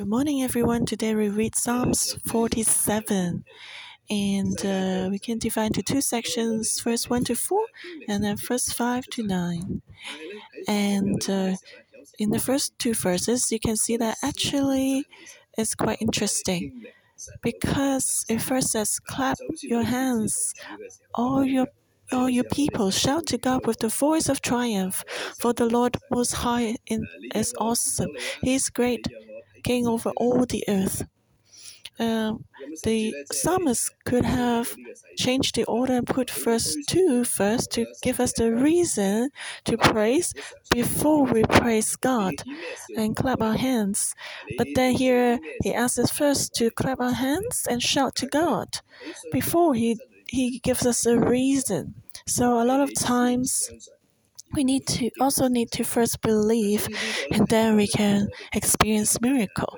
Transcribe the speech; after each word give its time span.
Good 0.00 0.08
morning, 0.08 0.42
everyone. 0.42 0.86
Today 0.86 1.14
we 1.14 1.28
read 1.28 1.54
Psalms 1.54 2.16
47, 2.24 3.44
and 4.08 4.64
uh, 4.64 5.08
we 5.10 5.18
can 5.18 5.38
divide 5.38 5.66
into 5.66 5.82
two 5.82 6.00
sections: 6.00 6.80
first 6.80 7.10
one 7.10 7.22
to 7.24 7.34
four, 7.34 7.66
and 8.08 8.24
then 8.24 8.38
first 8.38 8.72
five 8.72 9.04
to 9.08 9.22
nine. 9.22 9.82
And 10.66 11.20
uh, 11.28 11.56
in 12.18 12.30
the 12.30 12.38
first 12.38 12.78
two 12.78 12.94
verses, 12.94 13.52
you 13.52 13.60
can 13.60 13.76
see 13.76 13.98
that 13.98 14.16
actually 14.22 15.04
it's 15.58 15.74
quite 15.74 16.00
interesting 16.00 16.86
because 17.42 18.24
it 18.30 18.40
first 18.40 18.70
says, 18.70 18.98
"Clap 19.00 19.36
your 19.60 19.82
hands, 19.82 20.54
all 21.14 21.44
your 21.44 21.66
all 22.12 22.28
you 22.28 22.42
people, 22.44 22.90
shout 22.90 23.26
to 23.26 23.38
God 23.38 23.66
with 23.66 23.78
the 23.78 23.88
voice 23.88 24.28
of 24.28 24.40
triumph, 24.40 25.04
for 25.38 25.52
the 25.52 25.66
Lord 25.66 25.96
Most 26.10 26.32
High 26.32 26.76
is 27.34 27.54
awesome. 27.58 28.10
He 28.42 28.54
is 28.54 28.68
great, 28.68 29.06
King 29.60 29.86
over 29.86 30.10
all 30.16 30.44
the 30.46 30.64
earth. 30.68 31.04
Uh, 31.98 32.34
the 32.84 33.14
psalmist 33.30 33.90
could 34.04 34.24
have 34.24 34.74
changed 35.18 35.54
the 35.54 35.64
order 35.64 35.94
and 35.94 36.06
put 36.06 36.30
verse 36.30 36.74
2 36.88 37.24
first 37.24 37.70
to 37.72 37.86
give 38.02 38.20
us 38.20 38.32
the 38.32 38.50
reason 38.54 39.28
to 39.64 39.76
praise 39.76 40.32
before 40.70 41.24
we 41.24 41.42
praise 41.44 41.96
God 41.96 42.34
and 42.96 43.14
clap 43.16 43.42
our 43.42 43.56
hands. 43.56 44.14
But 44.56 44.68
then 44.74 44.94
here 44.94 45.38
he 45.62 45.74
asks 45.74 45.98
us 45.98 46.10
first 46.10 46.54
to 46.54 46.70
clap 46.70 47.00
our 47.00 47.12
hands 47.12 47.66
and 47.68 47.82
shout 47.82 48.14
to 48.16 48.26
God 48.26 48.78
before 49.30 49.74
he, 49.74 49.98
he 50.26 50.58
gives 50.60 50.86
us 50.86 51.04
a 51.04 51.18
reason. 51.18 51.94
So 52.26 52.62
a 52.62 52.64
lot 52.64 52.80
of 52.80 52.94
times 52.94 53.70
we 54.54 54.64
need 54.64 54.86
to 54.86 55.10
also 55.20 55.48
need 55.48 55.70
to 55.72 55.84
first 55.84 56.20
believe 56.22 56.88
and 57.30 57.46
then 57.48 57.76
we 57.76 57.86
can 57.86 58.28
experience 58.52 59.20
miracle. 59.20 59.76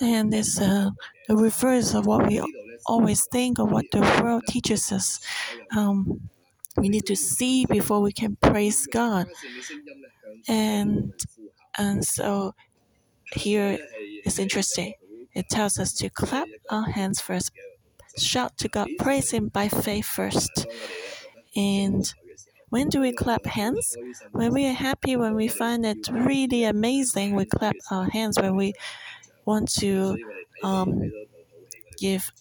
And 0.00 0.32
it's 0.34 0.60
a, 0.60 0.92
a 1.28 1.36
reverse 1.36 1.94
of 1.94 2.06
what 2.06 2.26
we 2.26 2.40
always 2.86 3.26
think 3.26 3.58
or 3.58 3.66
what 3.66 3.86
the 3.92 4.00
world 4.22 4.44
teaches 4.48 4.92
us. 4.92 5.20
Um, 5.76 6.30
we 6.76 6.88
need 6.88 7.06
to 7.06 7.16
see 7.16 7.66
before 7.66 8.00
we 8.00 8.12
can 8.12 8.36
praise 8.36 8.86
God. 8.86 9.26
And 10.48 11.12
and 11.76 12.04
so 12.04 12.54
here 13.32 13.78
is 14.24 14.38
interesting. 14.38 14.94
It 15.34 15.48
tells 15.50 15.78
us 15.78 15.92
to 15.94 16.10
clap 16.10 16.48
our 16.70 16.90
hands 16.90 17.20
first, 17.20 17.52
shout 18.18 18.56
to 18.58 18.68
God, 18.68 18.88
praise 18.98 19.30
Him 19.32 19.48
by 19.48 19.68
faith 19.68 20.06
first. 20.06 20.66
And 21.56 22.12
when 22.70 22.88
do 22.88 23.00
we 23.00 23.12
clap 23.12 23.46
hands? 23.46 23.96
When 24.32 24.52
we 24.52 24.66
are 24.66 24.72
happy, 24.72 25.16
when 25.16 25.34
we 25.34 25.48
find 25.48 25.84
it 25.86 26.08
really 26.10 26.64
amazing, 26.64 27.34
we 27.34 27.44
clap 27.44 27.76
our 27.90 28.08
hands. 28.10 28.38
When 28.38 28.56
we 28.56 28.74
want 29.44 29.70
to 29.80 30.16
um, 30.62 31.12
give 31.98 32.32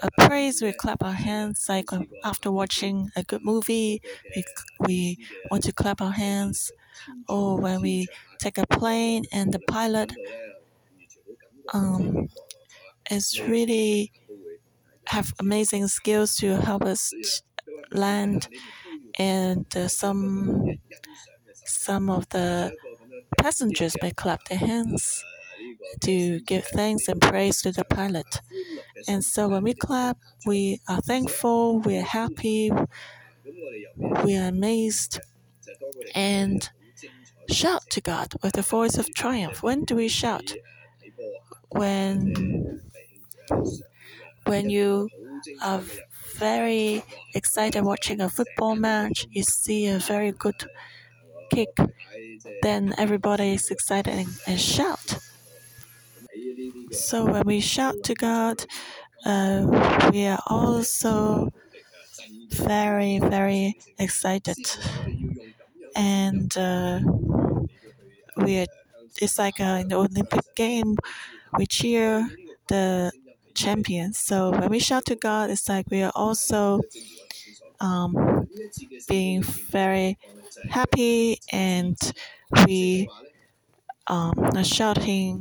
a 0.00 0.10
praise, 0.18 0.62
we 0.62 0.72
clap 0.72 1.02
our 1.02 1.12
hands. 1.12 1.66
Like 1.68 1.86
after 2.24 2.50
watching 2.52 3.10
a 3.16 3.22
good 3.22 3.44
movie, 3.44 4.02
we, 4.36 4.44
we 4.80 5.18
want 5.50 5.64
to 5.64 5.72
clap 5.72 6.00
our 6.00 6.12
hands. 6.12 6.72
Or 7.28 7.58
when 7.58 7.80
we 7.82 8.08
take 8.38 8.58
a 8.58 8.66
plane 8.66 9.24
and 9.32 9.52
the 9.52 9.60
pilot 9.60 10.14
um, 11.72 12.28
is 13.10 13.40
really 13.42 14.12
have 15.06 15.34
amazing 15.40 15.88
skills 15.88 16.36
to 16.36 16.56
help 16.60 16.84
us 16.84 17.12
land 17.92 18.48
and 19.18 19.66
uh, 19.76 19.88
some 19.88 20.78
some 21.64 22.10
of 22.10 22.28
the 22.30 22.72
passengers 23.38 23.96
may 24.02 24.10
clap 24.12 24.44
their 24.46 24.58
hands 24.58 25.24
to 26.02 26.40
give 26.42 26.64
thanks 26.66 27.08
and 27.08 27.20
praise 27.20 27.62
to 27.62 27.72
the 27.72 27.84
pilot. 27.84 28.40
And 29.08 29.24
so 29.24 29.48
when 29.48 29.64
we 29.64 29.74
clap, 29.74 30.18
we 30.46 30.80
are 30.88 31.00
thankful, 31.00 31.80
we 31.80 31.96
are 31.98 32.02
happy, 32.02 32.70
we 34.24 34.36
are 34.36 34.48
amazed, 34.48 35.20
and 36.14 36.70
shout 37.50 37.82
to 37.90 38.00
God 38.00 38.34
with 38.42 38.58
a 38.58 38.62
voice 38.62 38.98
of 38.98 39.12
triumph. 39.14 39.62
When 39.62 39.84
do 39.84 39.96
we 39.96 40.08
shout? 40.08 40.54
When 41.70 42.80
when 44.46 44.70
you 44.70 45.08
are 45.62 45.82
very 46.38 47.02
excited 47.34 47.82
watching 47.84 48.20
a 48.20 48.28
football 48.28 48.76
match, 48.76 49.26
you 49.30 49.42
see 49.42 49.86
a 49.88 49.98
very 49.98 50.32
good 50.32 50.60
kick, 51.50 51.70
then 52.62 52.94
everybody 52.98 53.54
is 53.54 53.70
excited 53.70 54.14
and, 54.14 54.28
and 54.46 54.60
shout. 54.60 55.18
So 56.90 57.24
when 57.24 57.42
we 57.44 57.60
shout 57.60 58.02
to 58.04 58.14
God, 58.14 58.64
uh, 59.24 60.10
we 60.12 60.26
are 60.26 60.42
also 60.46 61.50
very, 62.50 63.18
very 63.18 63.78
excited. 63.98 64.56
And 65.94 66.56
uh, 66.56 67.00
we 68.36 68.60
are, 68.60 68.66
it's 69.20 69.38
like 69.38 69.60
uh, 69.60 69.78
in 69.82 69.88
the 69.88 69.96
Olympic 69.96 70.54
game, 70.54 70.96
we 71.56 71.66
cheer 71.66 72.28
the 72.68 73.12
champions. 73.58 74.18
So 74.18 74.50
when 74.50 74.68
we 74.70 74.78
shout 74.78 75.04
to 75.06 75.16
God, 75.16 75.50
it's 75.50 75.68
like 75.68 75.86
we 75.90 76.02
are 76.02 76.12
also 76.14 76.80
um, 77.80 78.48
being 79.08 79.42
very 79.42 80.18
happy 80.70 81.38
and 81.52 81.96
we 82.66 83.08
um, 84.06 84.32
are 84.56 84.64
shouting, 84.64 85.40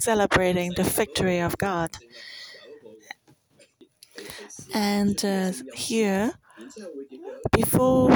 celebrating 0.00 0.72
the 0.76 0.82
victory 0.84 1.40
of 1.40 1.56
God. 1.58 1.90
And 4.74 5.22
uh, 5.24 5.52
here, 5.74 6.34
before 7.52 8.10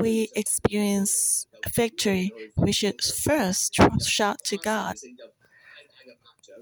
we 0.00 0.28
experience 0.34 1.46
victory, 1.74 2.32
we 2.56 2.72
should 2.72 3.00
first 3.02 3.78
shout 4.02 4.38
to 4.44 4.56
God 4.58 4.96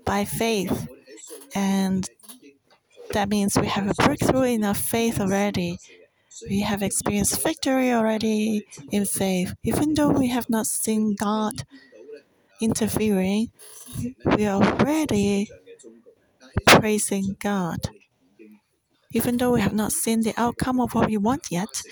by 0.05 0.25
faith. 0.25 0.89
And 1.55 2.09
that 3.13 3.29
means 3.29 3.57
we 3.59 3.67
have 3.69 3.89
a 3.89 3.95
breakthrough 3.95 4.43
in 4.43 4.65
our 4.65 4.75
faith 4.75 5.21
already. 5.21 5.79
We 6.49 6.61
have 6.63 6.83
experienced 6.83 7.43
victory 7.43 7.93
already 7.93 8.67
in 8.91 9.05
faith. 9.07 9.55
Even 9.65 9.95
though 9.95 10.11
we 10.11 10.29
have 10.29 10.51
not 10.51 10.67
seen 10.67 11.15
God 11.15 11.65
interfering, 12.61 13.51
we 14.37 14.47
are 14.47 14.63
already 14.63 15.49
praising 16.67 17.37
God. 17.41 17.91
Even 19.13 19.37
though 19.39 19.53
we 19.53 19.61
have 19.63 19.73
not 19.73 19.93
seen 19.93 20.23
the 20.23 20.35
outcome 20.37 20.79
of 20.81 20.95
what 20.95 21.07
we 21.09 21.17
want 21.17 21.51
yet, 21.51 21.83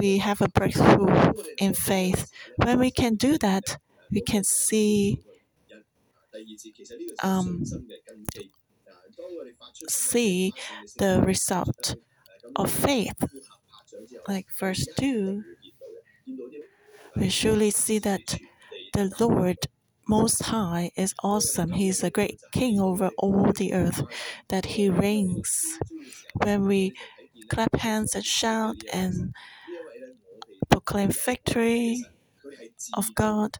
we 0.00 0.18
have 0.18 0.40
a 0.42 0.48
breakthrough 0.48 1.32
in 1.58 1.74
faith. 1.74 2.30
When 2.56 2.78
we 2.78 2.90
can 2.90 3.14
do 3.16 3.38
that, 3.38 3.78
we 4.10 4.20
can 4.20 4.44
see 4.44 5.20
um, 7.22 7.64
see 9.88 10.52
the 10.98 11.22
result 11.24 11.96
of 12.56 12.70
faith. 12.70 13.16
Like 14.28 14.46
verse 14.60 14.86
2, 14.96 15.44
we 17.16 17.28
surely 17.28 17.70
see 17.70 17.98
that 17.98 18.38
the 18.94 19.14
Lord 19.20 19.56
Most 20.08 20.44
High 20.44 20.90
is 20.96 21.14
awesome. 21.22 21.72
He 21.72 21.88
is 21.88 22.02
a 22.02 22.10
great 22.10 22.40
king 22.52 22.80
over 22.80 23.10
all 23.18 23.52
the 23.52 23.72
earth, 23.74 24.02
that 24.48 24.66
he 24.66 24.88
reigns. 24.88 25.78
When 26.34 26.66
we 26.66 26.94
clap 27.48 27.76
hands 27.76 28.14
and 28.14 28.24
shout 28.24 28.76
and 28.92 29.34
proclaim 30.70 31.10
victory 31.10 32.04
of 32.94 33.14
God, 33.14 33.58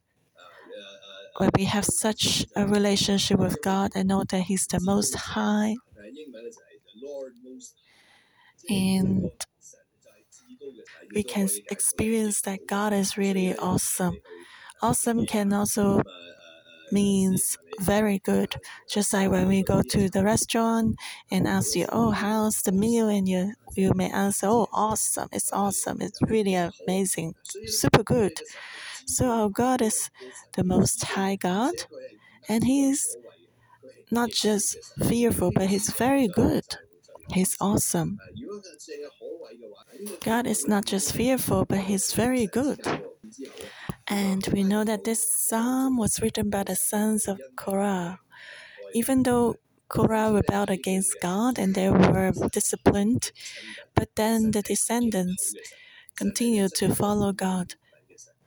when 1.39 1.51
we 1.57 1.65
have 1.65 1.85
such 1.87 2.47
a 2.57 2.67
relationship 2.67 3.39
with 3.41 3.63
God 3.63 3.93
and 3.95 4.09
know 4.09 4.25
that 4.25 4.43
He's 4.43 4.67
the 4.67 4.81
Most 4.81 5.15
High, 5.17 5.77
and 8.69 9.31
we 11.15 11.23
can 11.23 11.49
experience 11.71 12.41
that 12.43 12.67
God 12.67 12.93
is 12.93 13.17
really 13.17 13.57
awesome. 13.57 14.19
Awesome 14.83 15.27
can 15.27 15.53
also 15.53 16.03
means 16.93 17.59
very 17.81 18.19
good. 18.21 18.55
Just 18.91 19.13
like 19.13 19.31
when 19.31 19.49
we 19.49 19.63
go 19.63 19.83
to 19.83 20.11
the 20.11 20.25
restaurant 20.25 20.97
and 21.31 21.47
ask 21.49 21.77
you, 21.77 21.87
"Oh, 21.93 22.11
how's 22.11 22.63
the 22.63 22.73
meal?" 22.73 23.09
and 23.09 23.29
you 23.29 23.55
you 23.77 23.93
may 23.95 24.11
answer, 24.11 24.47
"Oh, 24.49 24.69
awesome! 24.73 25.29
It's 25.33 25.53
awesome! 25.53 26.01
It's 26.03 26.21
really 26.23 26.55
amazing, 26.55 27.35
super 27.67 28.03
good." 28.05 28.41
So 29.09 29.31
our 29.31 29.49
God 29.49 29.83
is 29.83 30.11
the 30.57 30.65
Most 30.65 31.03
High 31.05 31.37
God, 31.37 31.75
and 32.49 32.65
He's 32.65 33.17
not 34.11 34.31
just 34.31 34.77
fearful, 35.09 35.51
but 35.53 35.69
He's 35.69 35.91
very 35.91 36.29
good. 36.29 36.65
He's 37.33 37.57
awesome. 37.61 38.19
God 40.25 40.47
is 40.47 40.69
not 40.69 40.85
just 40.87 41.15
fearful, 41.15 41.65
but 41.65 41.79
He's 41.81 42.13
very 42.13 42.47
good. 42.47 42.81
And 44.09 44.47
we 44.53 44.65
know 44.65 44.85
that 44.85 45.05
this 45.05 45.23
psalm 45.29 45.97
was 45.97 46.21
written 46.23 46.51
by 46.51 46.65
the 46.65 46.77
sons 46.77 47.29
of 47.29 47.41
Korah. 47.57 48.21
even 48.95 49.25
though 49.25 49.57
Korah 49.89 50.33
rebelled 50.33 50.71
against 50.71 51.17
God 51.23 51.59
and 51.59 51.75
they 51.75 51.91
were 51.91 52.33
disciplined, 52.53 53.33
but 53.95 54.11
then 54.17 54.53
the 54.53 54.63
descendants 54.63 55.55
continued 56.17 56.75
to 56.77 56.95
follow 56.95 57.33
God. 57.33 57.77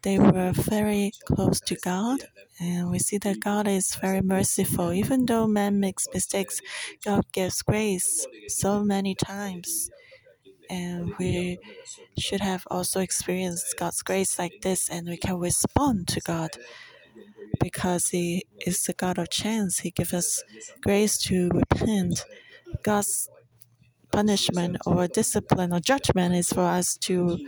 They 0.04 0.18
were 0.20 0.52
very 0.54 1.12
close 1.26 1.60
to 1.62 1.76
God, 1.76 2.20
and 2.60 2.90
we 2.90 3.00
see 3.00 3.18
that 3.20 3.40
God 3.40 3.68
is 3.68 3.96
very 3.96 4.22
merciful. 4.22 4.92
Even 4.94 5.26
though 5.26 5.48
man 5.48 5.80
makes 5.80 6.08
mistakes, 6.14 6.60
God 7.06 7.26
gives 7.32 7.62
grace 7.62 8.26
so 8.48 8.84
many 8.84 9.14
times. 9.16 9.90
And 10.70 11.14
we 11.20 11.60
should 12.18 12.42
have 12.42 12.66
also 12.72 13.00
experienced 13.02 13.76
God's 13.78 14.02
grace 14.02 14.40
like 14.40 14.62
this, 14.62 14.90
and 14.90 15.08
we 15.08 15.18
can 15.18 15.38
respond 15.38 16.08
to 16.10 16.22
God 16.22 16.52
because 17.60 18.10
He 18.10 18.46
is 18.66 18.84
the 18.84 18.94
God 18.94 19.18
of 19.18 19.30
chance. 19.30 19.80
He 19.80 19.92
gives 19.92 20.14
us 20.14 20.44
grace 20.82 21.18
to 21.24 21.50
repent. 21.54 22.26
God's 22.84 23.30
punishment 24.12 24.78
or 24.86 25.08
discipline 25.08 25.74
or 25.74 25.80
judgment 25.80 26.36
is 26.36 26.50
for 26.52 26.62
us 26.66 26.98
to 26.98 27.40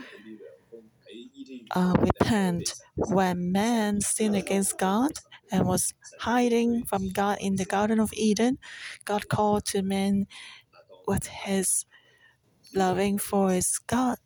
uh, 1.76 1.96
repent. 2.00 2.76
When 2.96 3.52
man 3.52 4.02
sinned 4.02 4.36
against 4.36 4.78
God 4.78 5.12
and 5.52 5.66
was 5.66 5.94
hiding 6.20 6.86
from 6.86 7.10
God 7.10 7.38
in 7.42 7.56
the 7.56 7.66
Garden 7.66 8.00
of 8.00 8.12
Eden, 8.14 8.58
God 9.06 9.30
called 9.30 9.66
to 9.68 9.82
man 9.82 10.28
with 11.08 11.28
his 11.28 11.86
loving 12.76 13.18
voice. 13.20 13.80
God 13.88 14.18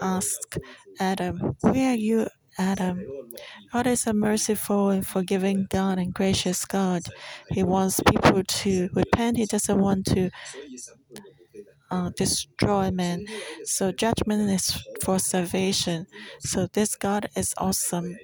asked 0.00 0.58
Adam, 0.98 1.56
Where 1.60 1.92
are 1.92 1.96
you, 1.96 2.28
Adam? 2.58 3.04
God 3.72 3.86
is 3.86 4.06
a 4.06 4.12
merciful 4.14 4.90
and 4.90 5.06
forgiving 5.06 5.66
God 5.70 5.98
and 5.98 6.12
gracious 6.14 6.64
God. 6.64 7.02
He 7.50 7.62
wants 7.62 8.00
people 8.10 8.42
to 8.44 8.88
repent. 8.94 9.36
He 9.36 9.46
doesn't 9.46 9.78
want 9.78 10.06
to 10.06 10.30
uh, 11.90 12.10
destroy 12.16 12.90
man. 12.90 13.26
So 13.64 13.92
judgment 13.92 14.50
is 14.50 14.82
for 15.02 15.18
salvation. 15.18 16.06
So 16.40 16.66
this 16.72 16.96
God 16.96 17.28
is 17.36 17.54
awesome. 17.58 18.18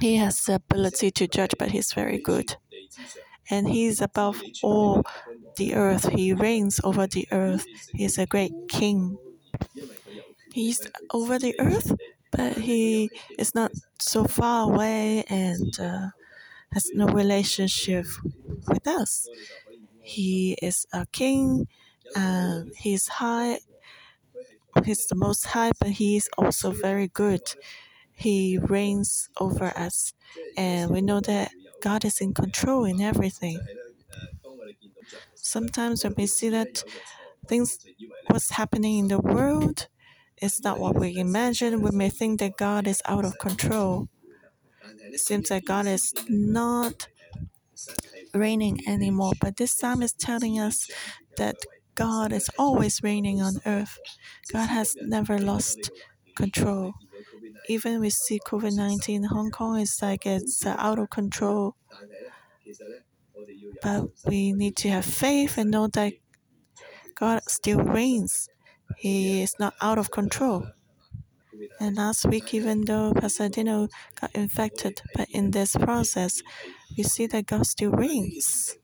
He 0.00 0.16
has 0.16 0.44
the 0.44 0.56
ability 0.56 1.10
to 1.12 1.28
judge, 1.28 1.54
but 1.58 1.70
he's 1.72 1.92
very 1.92 2.18
good. 2.18 2.56
And 3.50 3.68
he's 3.68 4.00
above 4.00 4.42
all 4.62 5.04
the 5.56 5.74
earth. 5.74 6.08
He 6.10 6.32
reigns 6.32 6.80
over 6.84 7.06
the 7.06 7.28
earth. 7.32 7.66
He's 7.94 8.18
a 8.18 8.26
great 8.26 8.52
king. 8.68 9.18
He's 10.52 10.80
over 11.12 11.38
the 11.38 11.58
earth, 11.58 11.92
but 12.30 12.58
he 12.58 13.10
is 13.38 13.54
not 13.54 13.72
so 13.98 14.24
far 14.24 14.70
away 14.70 15.24
and 15.28 15.78
uh, 15.80 16.08
has 16.72 16.90
no 16.94 17.06
relationship 17.06 18.06
with 18.68 18.86
us. 18.86 19.28
He 20.00 20.58
is 20.62 20.86
a 20.92 21.06
king, 21.12 21.68
and 22.14 22.72
he's 22.76 23.08
high. 23.08 23.58
He's 24.84 25.06
the 25.06 25.16
most 25.16 25.46
high, 25.46 25.72
but 25.78 25.90
he 25.90 26.16
is 26.16 26.28
also 26.38 26.70
very 26.70 27.08
good. 27.08 27.42
He 28.14 28.58
reigns 28.58 29.28
over 29.38 29.66
us, 29.76 30.14
and 30.56 30.90
we 30.90 31.00
know 31.00 31.20
that 31.20 31.50
God 31.82 32.04
is 32.04 32.20
in 32.20 32.34
control 32.34 32.84
in 32.84 33.00
everything. 33.00 33.60
Sometimes 35.34 36.04
when 36.04 36.14
we 36.16 36.26
see 36.26 36.48
that 36.50 36.84
things, 37.48 37.78
what's 38.28 38.50
happening 38.50 38.98
in 38.98 39.08
the 39.08 39.18
world, 39.18 39.88
is 40.40 40.62
not 40.62 40.78
what 40.78 40.96
we 40.96 41.16
imagine, 41.16 41.82
we 41.82 41.90
may 41.90 42.08
think 42.08 42.40
that 42.40 42.56
God 42.56 42.86
is 42.86 43.02
out 43.04 43.24
of 43.24 43.38
control. 43.38 44.08
It 45.12 45.20
seems 45.20 45.48
that 45.50 45.64
God 45.64 45.86
is 45.86 46.12
not 46.28 47.08
reigning 48.34 48.80
anymore, 48.88 49.32
but 49.40 49.56
this 49.56 49.72
psalm 49.72 50.02
is 50.02 50.12
telling 50.12 50.58
us 50.58 50.90
that 51.36 51.56
God 51.94 52.32
is 52.32 52.50
always 52.58 53.02
reigning 53.02 53.40
on 53.42 53.60
earth. 53.66 53.98
God 54.52 54.66
has 54.68 54.96
never 55.00 55.38
lost 55.38 55.90
control. 56.34 56.94
Even 57.68 58.00
we 58.00 58.10
see 58.10 58.40
COVID 58.40 58.74
19 58.74 59.24
Hong 59.24 59.50
Kong 59.50 59.80
is 59.80 59.98
like 60.02 60.26
it's 60.26 60.64
uh, 60.66 60.74
out 60.78 60.98
of 60.98 61.10
control. 61.10 61.76
But 63.82 64.04
we 64.26 64.52
need 64.52 64.76
to 64.76 64.88
have 64.90 65.04
faith 65.04 65.58
and 65.58 65.70
know 65.70 65.88
that 65.88 66.12
God 67.14 67.42
still 67.48 67.78
reigns. 67.80 68.48
He 68.96 69.42
is 69.42 69.54
not 69.58 69.74
out 69.80 69.98
of 69.98 70.10
control. 70.10 70.66
And 71.80 71.96
last 71.96 72.24
week, 72.26 72.54
even 72.54 72.82
though 72.84 73.12
Pasadena 73.12 73.88
got 74.20 74.30
infected, 74.34 75.02
but 75.14 75.28
in 75.30 75.50
this 75.50 75.74
process, 75.76 76.42
we 76.96 77.02
see 77.02 77.26
that 77.26 77.46
God 77.46 77.66
still 77.66 77.90
reigns. 77.90 78.76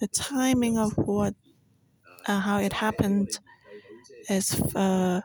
The 0.00 0.08
timing 0.08 0.78
of 0.78 0.92
what, 0.96 1.34
how 2.26 2.58
it 2.58 2.72
happened, 2.72 3.38
is 4.28 4.60
uh, 4.74 5.22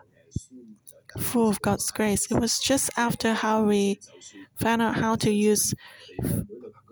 full 1.20 1.50
of 1.50 1.62
God's 1.62 1.92
grace. 1.92 2.30
It 2.32 2.40
was 2.40 2.60
just 2.60 2.90
after 2.98 3.34
how 3.34 3.64
we 3.64 4.00
found 4.56 4.82
out 4.82 4.96
how 4.96 5.16
to 5.16 5.32
use 5.32 5.74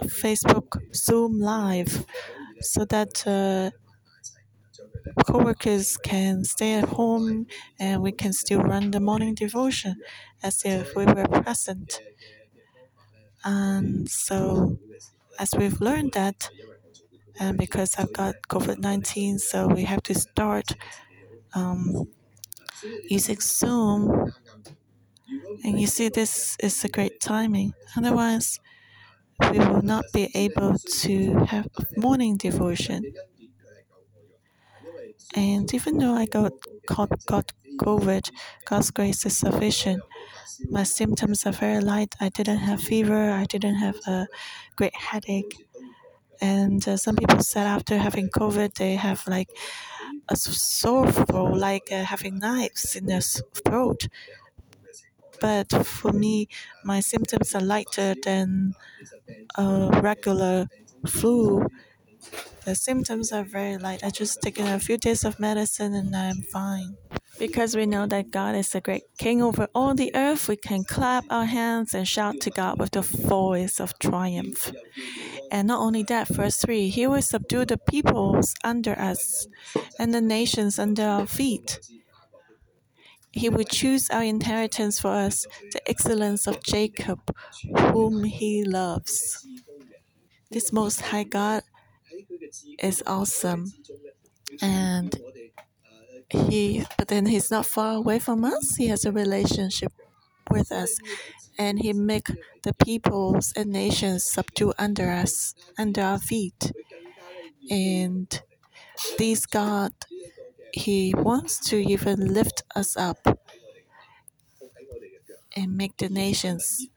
Facebook 0.04 0.80
Zoom 0.96 1.40
Live, 1.40 2.06
so 2.62 2.86
that 2.86 3.26
uh, 3.28 3.72
co-workers 5.26 5.98
can 5.98 6.44
stay 6.44 6.74
at 6.76 6.86
home 6.90 7.46
and 7.80 8.02
we 8.02 8.12
can 8.12 8.34
still 8.34 8.62
run 8.62 8.92
the 8.92 9.00
morning 9.00 9.34
devotion 9.36 9.96
as 10.42 10.64
if 10.66 10.96
we 10.96 11.06
were 11.06 11.28
present. 11.28 12.00
And 13.44 14.10
so, 14.10 14.80
as 15.40 15.54
we've 15.58 15.82
learned 15.82 16.14
that, 16.14 16.50
and 17.40 17.58
because 17.58 17.96
I've 17.98 18.14
got 18.14 18.36
COVID 18.50 18.80
19, 18.80 19.40
so 19.40 19.68
we 19.68 19.84
have 19.84 20.04
to 20.04 20.14
start 20.14 20.76
um, 21.54 22.08
using 23.10 23.40
Zoom. 23.40 24.32
And 25.64 25.80
you 25.80 25.88
see, 25.88 26.10
this 26.10 26.58
is 26.60 26.84
a 26.84 26.90
great 26.90 27.20
timing. 27.20 27.74
Otherwise, 27.98 28.60
we 29.52 29.60
will 29.60 29.82
not 29.82 30.06
be 30.14 30.30
able 30.36 30.76
to 30.78 31.36
have 31.46 31.68
morning 31.98 32.38
devotion. 32.38 33.14
And 35.36 35.74
even 35.74 35.98
though 35.98 36.14
I 36.14 36.26
got, 36.26 36.54
got, 36.86 37.26
got 37.26 37.52
COVID, 37.80 38.30
God's 38.66 38.92
grace 38.92 39.26
is 39.26 39.38
sufficient. 39.38 40.02
My 40.70 40.84
symptoms 40.84 41.46
are 41.46 41.52
very 41.52 41.82
light. 41.82 42.16
I 42.20 42.30
didn't 42.30 42.60
have 42.60 42.82
fever. 42.82 43.32
I 43.32 43.46
didn't 43.46 43.76
have 43.76 43.96
a 44.08 44.28
great 44.76 44.96
headache. 44.96 45.66
And 46.42 46.86
uh, 46.88 46.98
some 46.98 47.16
people 47.16 47.40
said 47.42 47.68
after 47.68 47.98
having 47.98 48.30
COVID, 48.30 48.76
they 48.76 48.96
have 48.96 49.26
like 49.28 49.50
a 50.30 50.36
sore 50.36 51.12
throat, 51.12 51.58
like 51.58 51.92
uh, 51.92 52.04
having 52.04 52.40
knives 52.40 52.96
in 52.96 53.06
their 53.08 53.22
throat. 53.22 54.08
But 55.40 55.72
for 55.86 56.12
me, 56.12 56.48
my 56.84 57.00
symptoms 57.00 57.54
are 57.54 57.62
lighter 57.62 58.16
than 58.24 58.74
a 59.58 60.02
regular 60.04 60.68
flu. 61.08 61.68
The 62.66 62.76
symptoms 62.76 63.32
are 63.32 63.44
very 63.44 63.78
light. 63.78 64.04
I 64.04 64.10
just 64.10 64.42
taken 64.42 64.68
a 64.68 64.80
few 64.80 64.98
days 64.98 65.24
of 65.24 65.40
medicine 65.40 65.94
and 65.94 66.16
I'm 66.16 66.42
fine. 66.42 66.98
Because 67.40 67.76
we 67.76 67.86
know 67.86 68.06
that 68.08 68.32
God 68.32 68.56
is 68.56 68.76
a 68.76 68.82
great 68.82 69.04
king 69.18 69.42
over 69.42 69.68
all 69.74 69.96
the 69.96 70.16
earth, 70.16 70.48
we 70.48 70.56
can 70.56 70.84
clap 70.84 71.26
our 71.30 71.46
hands 71.46 71.94
and 71.94 72.08
shout 72.08 72.40
to 72.42 72.50
God 72.50 72.80
with 72.80 72.92
the 72.92 73.02
voice 73.02 73.80
of 73.80 73.98
triumph. 74.00 74.72
And 75.52 75.68
not 75.68 75.80
only 75.82 76.04
that, 76.04 76.28
verse 76.28 76.58
3 76.58 76.90
He 76.90 77.08
will 77.08 77.22
subdue 77.22 77.66
the 77.66 77.78
peoples 77.78 78.56
under 78.64 78.98
us 79.00 79.48
and 80.00 80.14
the 80.14 80.22
nations 80.22 80.80
under 80.80 81.04
our 81.04 81.28
feet. 81.28 81.80
He 83.32 83.50
will 83.50 83.64
choose 83.64 84.10
our 84.12 84.24
inheritance 84.24 85.00
for 85.00 85.10
us, 85.10 85.48
the 85.72 85.82
excellence 85.90 86.46
of 86.46 86.64
Jacob, 86.64 87.36
whom 87.92 88.24
he 88.26 88.64
loves. 88.64 89.46
This 90.52 90.72
Most 90.72 91.02
High 91.02 91.24
God 91.24 91.64
is 92.80 93.02
awesome. 93.08 93.74
And 94.62 95.18
he, 96.34 96.86
but 96.98 97.08
then 97.08 97.26
he's 97.26 97.50
not 97.52 97.66
far 97.66 97.96
away 97.96 98.20
from 98.20 98.44
us. 98.44 98.76
He 98.76 98.88
has 98.88 99.06
a 99.06 99.12
relationship 99.12 99.94
with 100.50 100.72
us, 100.72 101.00
and 101.58 101.80
he 101.80 101.94
make 101.94 102.28
the 102.64 102.74
peoples 102.84 103.54
and 103.56 103.72
nations 103.72 104.24
subdue 104.26 104.74
under 104.78 105.10
us, 105.10 105.56
under 105.78 106.02
our 106.02 106.20
feet. 106.20 106.72
And 107.70 108.28
this 109.18 109.46
God 109.46 109.94
he 110.74 111.14
wants 111.16 111.60
to 111.70 111.78
even 111.78 112.34
lift 112.34 112.64
us 112.76 112.98
up 112.98 113.40
and 115.56 115.78
make 115.78 115.98
the 115.98 116.10
nations 116.10 116.88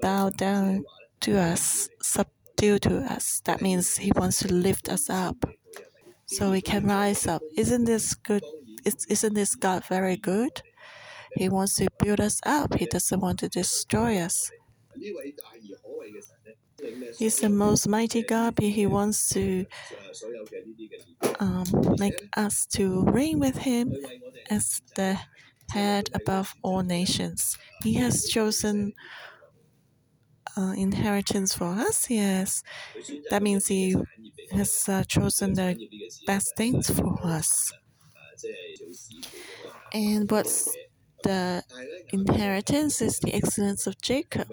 bow 0.00 0.30
down 0.30 0.84
to 1.22 1.36
us, 1.36 1.88
subdue 2.00 2.78
to 2.78 2.98
us. 2.98 3.42
That 3.44 3.60
means 3.60 3.96
He 3.96 4.12
wants 4.14 4.38
to 4.40 4.52
lift 4.54 4.88
us 4.88 5.10
up 5.10 5.44
so 6.26 6.52
we 6.52 6.60
can 6.60 6.86
rise 6.86 7.26
up. 7.26 7.42
Isn't 7.56 7.86
this 7.86 8.14
good? 8.14 8.44
Isn't 8.84 9.34
this 9.34 9.54
God 9.54 9.84
very 9.84 10.16
good? 10.16 10.62
He 11.36 11.48
wants 11.48 11.76
to 11.76 11.88
build 12.02 12.20
us 12.20 12.40
up, 12.46 12.74
He 12.74 12.86
doesn't 12.86 13.20
want 13.20 13.38
to 13.40 13.48
destroy 13.48 14.18
us. 14.18 14.50
He's 17.18 17.38
the 17.40 17.48
most 17.48 17.88
mighty 17.88 18.22
God. 18.22 18.58
He 18.58 18.86
wants 18.86 19.28
to 19.30 19.66
um, 21.40 21.64
make 21.98 22.28
us 22.36 22.66
to 22.74 23.04
reign 23.04 23.38
with 23.40 23.58
Him 23.58 23.92
as 24.50 24.80
the 24.96 25.18
head 25.72 26.10
above 26.14 26.54
all 26.62 26.82
nations. 26.82 27.56
He 27.82 27.94
has 27.94 28.24
chosen 28.24 28.92
uh, 30.56 30.74
inheritance 30.76 31.54
for 31.54 31.66
us. 31.68 32.08
Yes, 32.10 32.62
that 33.30 33.42
means 33.42 33.66
He 33.66 33.96
has 34.52 34.88
uh, 34.88 35.04
chosen 35.04 35.54
the 35.54 35.76
best 36.26 36.56
things 36.56 36.90
for 36.90 37.18
us. 37.24 37.72
And 39.92 40.30
what's 40.30 40.74
the 41.24 41.62
inheritance 42.12 43.02
is 43.02 43.18
the 43.18 43.34
excellence 43.34 43.86
of 43.86 44.00
Jacob. 44.00 44.48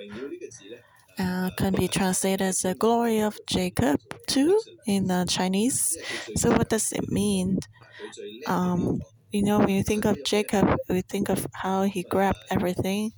Uh, 1.18 1.50
can 1.58 1.74
be 1.74 1.88
translated 1.88 2.42
as 2.42 2.60
the 2.60 2.76
glory 2.76 3.22
of 3.22 3.40
Jacob 3.48 4.02
too 4.28 4.60
in 4.86 5.10
uh, 5.10 5.24
Chinese. 5.26 5.98
So 6.36 6.52
what 6.52 6.68
does 6.68 6.92
it 6.92 7.10
mean? 7.10 7.60
Um, 8.48 9.02
you 9.32 9.44
know, 9.44 9.60
when 9.60 9.70
you 9.70 9.84
think 9.84 10.06
of 10.06 10.24
Jacob, 10.26 10.76
we 10.90 11.02
think 11.02 11.30
of 11.30 11.48
how 11.54 11.84
he 11.84 12.04
grabbed 12.04 12.44
everything 12.52 13.12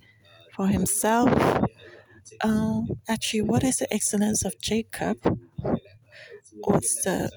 for 0.55 0.67
himself. 0.67 1.31
Um, 2.41 2.87
actually, 3.07 3.41
what 3.41 3.63
is 3.63 3.77
the 3.77 3.91
excellence 3.91 4.45
of 4.45 4.59
Jacob? 4.61 5.17
What's 6.63 7.03
the 7.03 7.31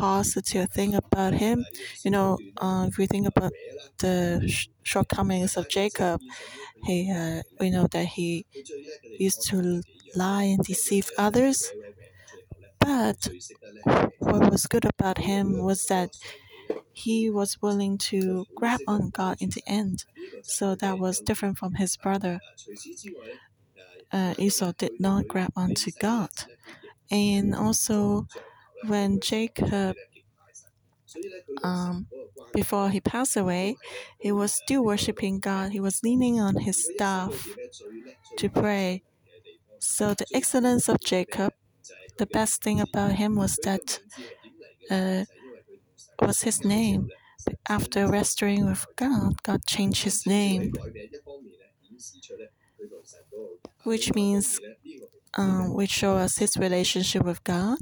positive 0.00 0.68
thing 0.70 0.94
about 0.94 1.34
him? 1.34 1.64
You 2.04 2.10
know, 2.10 2.38
uh, 2.58 2.86
if 2.88 2.96
we 2.98 3.06
think 3.06 3.26
about 3.28 3.52
the 3.98 4.16
sh- 4.48 4.68
shortcomings 4.82 5.56
of 5.56 5.68
Jacob, 5.68 6.20
he, 6.84 7.10
uh, 7.12 7.42
we 7.60 7.70
know 7.70 7.86
that 7.92 8.06
he 8.16 8.46
used 9.18 9.42
to 9.50 9.82
lie 10.14 10.44
and 10.44 10.64
deceive 10.64 11.10
others. 11.18 11.72
But 12.80 13.28
what 14.18 14.50
was 14.50 14.66
good 14.66 14.84
about 14.84 15.18
him 15.18 15.58
was 15.58 15.86
that 15.86 16.10
he 16.92 17.30
was 17.30 17.60
willing 17.62 17.98
to 17.98 18.46
grab 18.56 18.80
on 18.86 19.10
God 19.10 19.38
in 19.40 19.50
the 19.50 19.62
end. 19.66 20.04
So 20.42 20.74
that 20.76 20.98
was 20.98 21.20
different 21.20 21.58
from 21.58 21.74
his 21.76 21.96
brother. 21.96 22.40
Uh, 24.12 24.34
Esau 24.38 24.72
did 24.78 24.98
not 25.00 25.28
grab 25.28 25.52
onto 25.56 25.90
God. 26.00 26.30
And 27.10 27.54
also, 27.54 28.26
when 28.86 29.20
Jacob, 29.20 29.96
um, 31.62 32.06
before 32.52 32.90
he 32.90 33.00
passed 33.00 33.36
away, 33.36 33.76
he 34.18 34.32
was 34.32 34.52
still 34.52 34.84
worshiping 34.84 35.38
God. 35.40 35.72
He 35.72 35.80
was 35.80 36.02
leaning 36.02 36.40
on 36.40 36.56
his 36.56 36.84
staff 36.92 37.48
to 38.38 38.48
pray. 38.48 39.02
So, 39.80 40.14
the 40.14 40.26
excellence 40.34 40.88
of 40.88 40.98
Jacob, 41.00 41.52
the 42.18 42.26
best 42.26 42.62
thing 42.62 42.80
about 42.80 43.12
him 43.12 43.36
was 43.36 43.56
that 43.64 44.00
uh, 44.90 45.24
was 46.20 46.42
his 46.42 46.64
name. 46.64 47.08
After 47.68 48.06
restoring 48.08 48.66
with 48.66 48.86
God, 48.96 49.42
God 49.42 49.60
changed 49.66 50.04
his 50.04 50.26
name, 50.26 50.72
which 53.84 54.14
means 54.14 54.58
um, 55.36 55.74
which 55.74 55.90
show 55.90 56.16
us 56.16 56.38
his 56.38 56.56
relationship 56.56 57.24
with 57.24 57.42
God. 57.44 57.78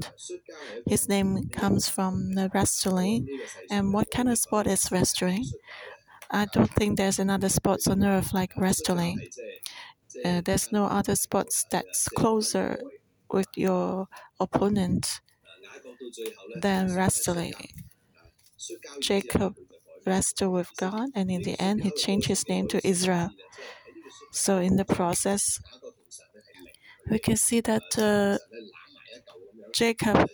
His 0.86 1.08
name 1.08 1.48
comes 1.48 1.88
from 1.88 2.34
the 2.34 2.50
wrestling. 2.54 3.26
And 3.70 3.92
what 3.92 4.10
kind 4.10 4.28
of 4.28 4.38
sport 4.38 4.66
is 4.66 4.90
wrestling? 4.90 5.44
I 6.30 6.46
don't 6.46 6.70
think 6.74 6.96
there's 6.96 7.18
another 7.18 7.48
sport 7.48 7.86
on 7.88 8.04
earth 8.04 8.32
like 8.34 8.52
wrestling. 8.56 9.28
Uh, 10.24 10.40
there's 10.44 10.72
no 10.72 10.84
other 10.86 11.14
sports 11.16 11.64
that's 11.70 12.08
closer 12.08 12.78
with 13.30 13.48
your 13.56 14.08
opponent 14.40 15.20
than 16.60 16.94
wrestling. 16.94 17.54
Jacob 19.00 19.56
wrestled 20.06 20.52
with 20.52 20.70
God, 20.76 21.08
and 21.14 21.30
in 21.30 21.42
the 21.42 21.60
end, 21.60 21.82
he 21.84 21.90
changed 21.90 22.28
his 22.28 22.48
name 22.48 22.68
to 22.68 22.86
Israel. 22.86 23.30
So, 24.32 24.58
in 24.58 24.76
the 24.76 24.84
process, 24.84 25.60
we 27.10 27.18
can 27.18 27.36
see 27.36 27.60
that 27.60 27.82
uh, 27.98 28.38
Jacob 29.72 30.28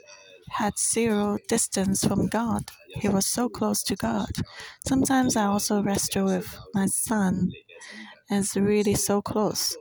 had 0.51 0.79
zero 0.79 1.39
distance 1.49 2.05
from 2.05 2.29
God. 2.29 2.71
He 3.01 3.09
was 3.09 3.27
so 3.27 3.49
close 3.49 3.83
to 3.85 3.97
God. 3.97 4.31
Sometimes 4.87 5.37
I 5.37 5.47
also 5.47 5.83
wrestle 5.83 6.27
with 6.27 6.59
my 6.75 6.87
son, 6.87 7.53
and 8.31 8.41
it's 8.45 8.57
really 8.57 8.95
so 8.95 9.23
close. 9.23 9.77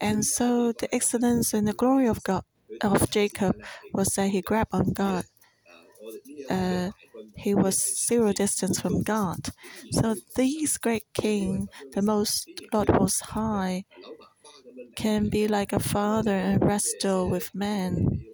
And 0.00 0.24
so 0.24 0.72
the 0.72 0.92
excellence 0.94 1.52
and 1.54 1.68
the 1.68 1.72
glory 1.72 2.06
of 2.08 2.22
God 2.22 2.44
of 2.80 3.10
Jacob 3.10 3.56
was 3.92 4.08
that 4.14 4.28
he 4.30 4.40
grabbed 4.40 4.74
on 4.74 4.92
God. 4.92 5.24
Uh, 6.48 6.90
he 7.36 7.54
was 7.54 7.76
zero 8.06 8.32
distance 8.32 8.80
from 8.80 9.02
God. 9.02 9.50
So 9.92 10.16
these 10.36 10.78
great 10.78 11.04
king, 11.14 11.68
the 11.92 12.02
most 12.02 12.48
Lord 12.72 12.90
was 12.98 13.20
High, 13.20 13.84
can 14.96 15.28
be 15.28 15.48
like 15.48 15.72
a 15.72 15.80
father 15.80 16.34
and 16.34 16.64
wrestle 16.64 17.28
with 17.28 17.54
men. 17.54 18.24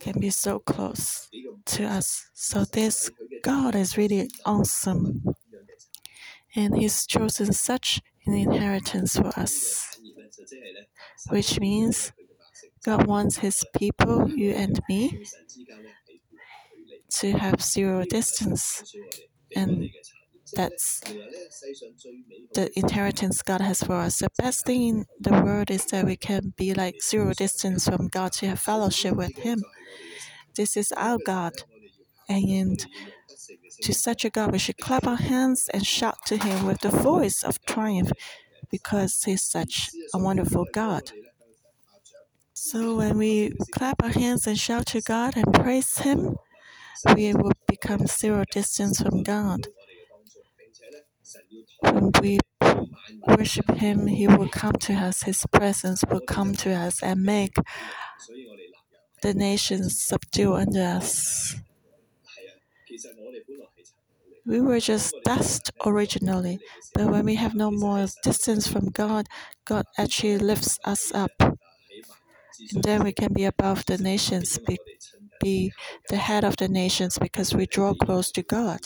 Can 0.00 0.20
be 0.20 0.30
so 0.30 0.58
close 0.58 1.28
to 1.66 1.84
us. 1.84 2.30
So 2.34 2.64
this 2.64 3.10
God 3.42 3.74
is 3.74 3.96
really 3.96 4.30
awesome. 4.44 5.22
And 6.54 6.76
He's 6.76 7.06
chosen 7.06 7.52
such 7.52 8.00
an 8.26 8.34
inheritance 8.34 9.16
for 9.16 9.28
us. 9.38 9.98
Which 11.28 11.60
means 11.60 12.12
God 12.84 13.06
wants 13.06 13.38
His 13.38 13.64
people, 13.78 14.30
you 14.30 14.52
and 14.52 14.80
me, 14.88 15.24
to 17.10 17.32
have 17.32 17.62
zero 17.62 18.04
distance. 18.04 18.94
And 19.54 19.90
that's 20.54 21.00
the 22.54 22.70
inheritance 22.76 23.42
God 23.42 23.60
has 23.60 23.82
for 23.82 23.96
us. 23.96 24.18
The 24.18 24.28
best 24.38 24.64
thing 24.66 24.82
in 24.88 25.04
the 25.20 25.32
world 25.42 25.70
is 25.70 25.84
that 25.86 26.04
we 26.04 26.16
can 26.16 26.54
be 26.56 26.74
like 26.74 27.02
zero 27.02 27.32
distance 27.32 27.88
from 27.88 28.08
God 28.08 28.32
to 28.34 28.48
have 28.48 28.60
fellowship 28.60 29.14
with 29.16 29.36
Him. 29.38 29.62
This 30.56 30.76
is 30.76 30.92
our 30.92 31.18
God. 31.24 31.52
And 32.28 32.86
to 33.82 33.94
such 33.94 34.24
a 34.24 34.30
God, 34.30 34.52
we 34.52 34.58
should 34.58 34.78
clap 34.78 35.06
our 35.06 35.16
hands 35.16 35.68
and 35.72 35.86
shout 35.86 36.18
to 36.26 36.36
Him 36.36 36.66
with 36.66 36.80
the 36.80 36.90
voice 36.90 37.42
of 37.42 37.64
triumph 37.64 38.12
because 38.70 39.22
He's 39.24 39.42
such 39.42 39.90
a 40.14 40.18
wonderful 40.18 40.66
God. 40.72 41.12
So 42.54 42.96
when 42.96 43.18
we 43.18 43.52
clap 43.72 44.02
our 44.02 44.10
hands 44.10 44.46
and 44.46 44.58
shout 44.58 44.86
to 44.86 45.00
God 45.00 45.36
and 45.36 45.52
praise 45.52 45.98
Him, 45.98 46.36
we 47.14 47.34
will 47.34 47.52
become 47.68 48.06
zero 48.06 48.44
distance 48.50 49.00
from 49.00 49.22
God. 49.22 49.68
When 51.80 52.10
we 52.20 52.38
worship 53.26 53.70
Him, 53.72 54.06
He 54.06 54.26
will 54.26 54.48
come 54.48 54.72
to 54.72 54.94
us, 54.94 55.22
His 55.22 55.44
presence 55.52 56.04
will 56.08 56.20
come 56.20 56.54
to 56.56 56.72
us 56.72 57.02
and 57.02 57.22
make 57.22 57.54
the 59.22 59.34
nations 59.34 60.00
subdue 60.00 60.54
under 60.54 60.82
us. 60.82 61.56
We 64.46 64.60
were 64.60 64.78
just 64.78 65.14
dust 65.24 65.72
originally, 65.84 66.60
but 66.94 67.10
when 67.10 67.24
we 67.24 67.34
have 67.34 67.54
no 67.54 67.70
more 67.70 68.06
distance 68.22 68.68
from 68.68 68.90
God, 68.90 69.26
God 69.64 69.84
actually 69.98 70.38
lifts 70.38 70.78
us 70.84 71.12
up. 71.12 71.32
And 71.40 72.84
then 72.84 73.02
we 73.02 73.12
can 73.12 73.32
be 73.32 73.44
above 73.44 73.84
the 73.86 73.98
nations, 73.98 74.58
be, 74.58 74.78
be 75.40 75.72
the 76.08 76.16
head 76.16 76.44
of 76.44 76.56
the 76.56 76.68
nations 76.68 77.18
because 77.18 77.54
we 77.54 77.66
draw 77.66 77.92
close 77.94 78.30
to 78.32 78.42
God. 78.42 78.80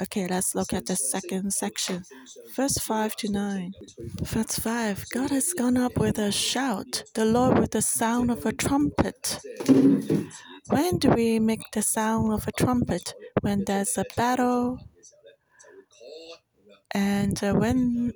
Okay, 0.00 0.28
let's 0.28 0.54
look 0.54 0.72
at 0.72 0.86
the 0.86 0.94
second 0.94 1.52
section. 1.52 2.04
Verse 2.54 2.78
5 2.78 3.16
to 3.16 3.32
9. 3.32 3.72
Verse 4.22 4.58
5 4.58 5.06
God 5.12 5.30
has 5.30 5.52
gone 5.52 5.76
up 5.76 5.98
with 5.98 6.18
a 6.18 6.30
shout, 6.30 7.02
the 7.14 7.24
Lord 7.24 7.58
with 7.58 7.72
the 7.72 7.82
sound 7.82 8.30
of 8.30 8.46
a 8.46 8.52
trumpet. 8.52 9.40
When 10.68 10.98
do 10.98 11.10
we 11.10 11.40
make 11.40 11.72
the 11.72 11.82
sound 11.82 12.32
of 12.32 12.46
a 12.46 12.52
trumpet? 12.52 13.14
When 13.40 13.64
there's 13.64 13.98
a 13.98 14.04
battle? 14.16 14.78
And 16.92 17.42
uh, 17.42 17.54
when 17.54 18.12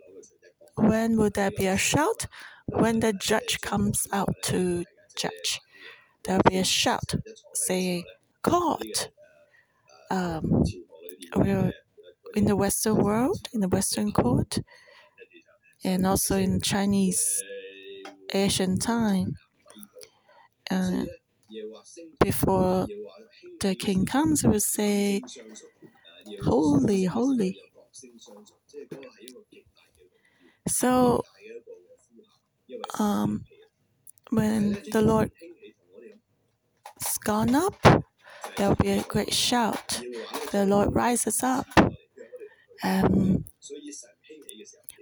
when 0.77 1.17
would 1.17 1.35
there 1.35 1.51
be 1.51 1.67
a 1.67 1.77
shout? 1.77 2.27
When 2.67 3.01
the 3.01 3.13
judge 3.13 3.61
comes 3.61 4.07
out 4.13 4.35
to 4.45 4.85
judge. 5.17 5.61
There'll 6.23 6.43
be 6.49 6.59
a 6.59 6.65
shout 6.65 7.15
saying, 7.55 8.05
Court. 8.43 9.11
Um, 10.11 10.63
we're 11.37 11.73
in 12.37 12.45
the 12.47 12.57
Western 12.57 12.97
world, 12.97 13.49
in 13.53 13.61
the 13.61 13.69
Western 13.69 14.13
court, 14.13 14.59
and 15.85 16.07
also 16.07 16.37
in 16.37 16.61
Chinese 16.61 17.43
Asian 18.35 18.79
time. 18.79 19.37
Uh, 20.71 21.05
before 22.25 22.87
the 23.61 23.75
king 23.75 24.07
comes, 24.07 24.45
we 24.45 24.59
say, 24.59 25.23
Holy, 26.45 27.05
holy. 27.05 27.59
So, 30.69 31.23
um, 32.99 33.45
when 34.31 34.79
the 34.93 35.03
Lord 35.03 35.31
is 37.01 37.19
gone 37.19 37.55
up, 37.55 37.75
there 38.57 38.69
will 38.69 38.77
be 38.77 38.91
a 38.91 39.03
great 39.03 39.33
shout. 39.33 40.03
The 40.53 40.65
Lord 40.67 40.95
rises 40.95 41.43
up. 41.43 41.67
Um, 42.83 43.45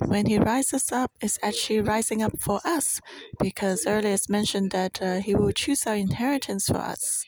when 0.07 0.27
He 0.27 0.39
rises 0.39 0.93
up, 0.93 1.13
it's 1.21 1.39
actually 1.43 1.81
rising 1.81 2.23
up 2.23 2.39
for 2.41 2.61
us, 2.65 3.01
because 3.39 3.87
earlier 3.87 4.15
it's 4.15 4.29
mentioned 4.29 4.71
that 4.73 5.01
uh, 5.03 5.17
He 5.21 5.35
will 5.35 5.53
choose 5.53 5.87
our 5.87 5.95
inheritance 5.95 6.67
for 6.67 6.79
us. 6.79 7.25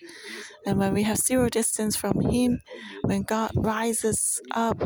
And 0.66 0.78
when 0.78 0.95
we 0.95 1.02
have 1.04 1.19
zero 1.19 1.49
distance 1.49 1.97
from 1.97 2.21
Him, 2.31 2.61
when 3.02 3.23
God 3.23 3.52
rises 3.57 4.40
up, 4.52 4.83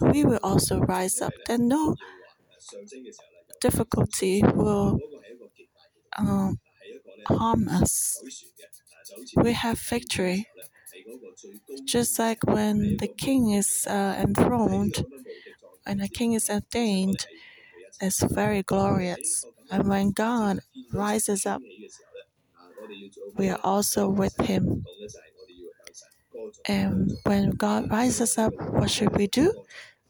we 0.00 0.24
will 0.24 0.40
also 0.42 0.80
rise 0.80 1.20
up. 1.20 1.32
Then 1.46 1.68
no 1.68 1.96
difficulty 3.60 4.42
will 4.42 4.98
um, 6.18 6.58
harm 7.26 7.68
us. 7.68 8.22
We 9.36 9.52
have 9.52 9.78
victory. 9.80 10.48
Just 11.84 12.18
like 12.18 12.44
when 12.44 12.96
the 12.98 13.06
king 13.08 13.50
is 13.50 13.86
uh, 13.88 14.16
enthroned, 14.18 15.04
when 15.84 15.98
the 15.98 16.08
king 16.08 16.32
is 16.34 16.50
ordained, 16.50 17.26
it's 18.00 18.22
very 18.22 18.62
glorious. 18.62 19.44
And 19.70 19.88
when 19.88 20.10
God 20.12 20.60
rises 20.92 21.46
up, 21.46 21.62
we 23.36 23.48
are 23.48 23.60
also 23.62 24.08
with 24.08 24.36
him. 24.40 24.84
And 26.66 27.12
when 27.24 27.50
God 27.50 27.90
rises 27.90 28.38
up, 28.38 28.52
what 28.58 28.90
should 28.90 29.16
we 29.16 29.26
do? 29.26 29.52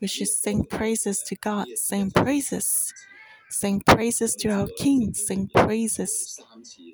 We 0.01 0.09
should 0.09 0.29
sing 0.29 0.65
praises 0.65 1.23
to 1.29 1.37
God, 1.37 1.67
sing 1.77 2.11
praises. 2.11 2.93
Sing 3.53 3.83
praises 3.87 4.35
to 4.37 4.49
our 4.51 4.69
King, 4.79 5.15
sing 5.15 5.49
praises. 5.55 6.41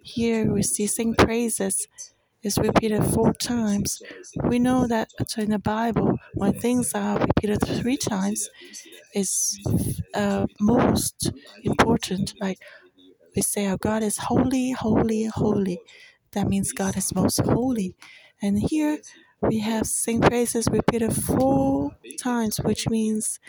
Here 0.02 0.52
we 0.52 0.62
see 0.62 0.86
sing 0.86 1.14
praises 1.14 1.86
is 2.42 2.58
repeated 2.58 3.04
four 3.04 3.32
times. 3.34 4.02
We 4.44 4.58
know 4.58 4.86
that 4.86 5.10
in 5.38 5.50
the 5.50 5.58
Bible, 5.58 6.18
when 6.34 6.54
things 6.60 6.94
are 6.94 7.18
repeated 7.20 7.60
three 7.66 7.96
times, 7.96 8.50
is 9.14 9.58
uh, 10.14 10.46
most 10.60 11.32
important. 11.64 12.34
Like 12.40 12.58
we 13.36 13.42
say, 13.42 13.66
our 13.66 13.78
God 13.78 14.02
is 14.02 14.18
holy, 14.18 14.72
holy, 14.72 15.24
holy. 15.26 15.80
That 16.32 16.48
means 16.48 16.72
God 16.72 16.96
is 16.96 17.14
most 17.14 17.40
holy. 17.40 17.96
And 18.42 18.58
here 18.60 18.98
we 19.42 19.60
have 19.60 19.86
sing 19.86 20.20
praises 20.20 20.68
repeated 20.70 21.12
four 21.14 21.92
times, 22.18 22.58
which 22.58 22.88
means 22.88 23.40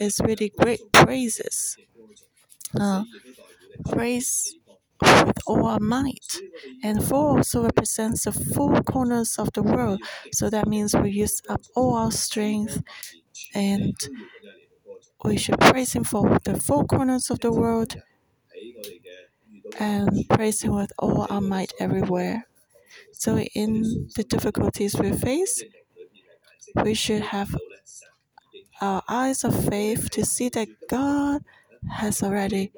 it's 0.00 0.20
really 0.20 0.50
great 0.50 0.92
praises. 0.92 1.76
Uh, 2.78 3.04
praise 3.90 4.54
with 5.02 5.38
all 5.46 5.66
our 5.66 5.80
might. 5.80 6.36
And 6.82 7.02
four 7.02 7.38
also 7.38 7.62
represents 7.64 8.24
the 8.24 8.32
four 8.32 8.82
corners 8.82 9.38
of 9.38 9.52
the 9.52 9.62
world. 9.62 10.00
So 10.32 10.50
that 10.50 10.68
means 10.68 10.94
we 10.94 11.10
use 11.10 11.40
up 11.48 11.62
all 11.74 11.94
our 11.94 12.12
strength 12.12 12.82
and 13.54 13.96
we 15.24 15.36
should 15.36 15.60
praise 15.60 15.92
Him 15.92 16.04
for 16.04 16.38
the 16.44 16.58
four 16.60 16.84
corners 16.86 17.30
of 17.30 17.40
the 17.40 17.52
world 17.52 17.96
and 19.78 20.08
praise 20.28 20.62
Him 20.62 20.74
with 20.74 20.92
all 20.98 21.26
our 21.30 21.40
might 21.40 21.72
everywhere. 21.78 22.46
So, 23.12 23.38
in 23.38 24.08
the 24.16 24.24
difficulties 24.24 24.96
we 24.96 25.12
face, 25.12 25.62
we 26.84 26.94
should 26.94 27.22
have 27.22 27.54
our 28.80 29.02
eyes 29.08 29.44
of 29.44 29.54
faith 29.68 30.10
to 30.10 30.24
see 30.24 30.48
that 30.50 30.68
God 30.88 31.42
has 31.88 32.22
already, 32.22 32.72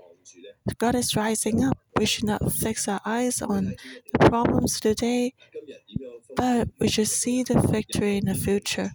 God 0.79 0.95
is 0.95 1.17
rising 1.17 1.65
up. 1.65 1.79
We 1.99 2.07
should 2.07 2.25
not 2.25 2.53
fix 2.53 2.89
our 2.89 3.01
eyes 3.05 3.43
on 3.43 3.77
the 4.13 4.29
problems 4.29 4.81
today, 4.81 5.35
but 6.37 6.69
we 6.79 6.89
should 6.89 7.09
see 7.09 7.43
the 7.43 7.59
victory 7.61 8.19
in 8.19 8.27
the 8.27 8.35
future. 8.35 8.93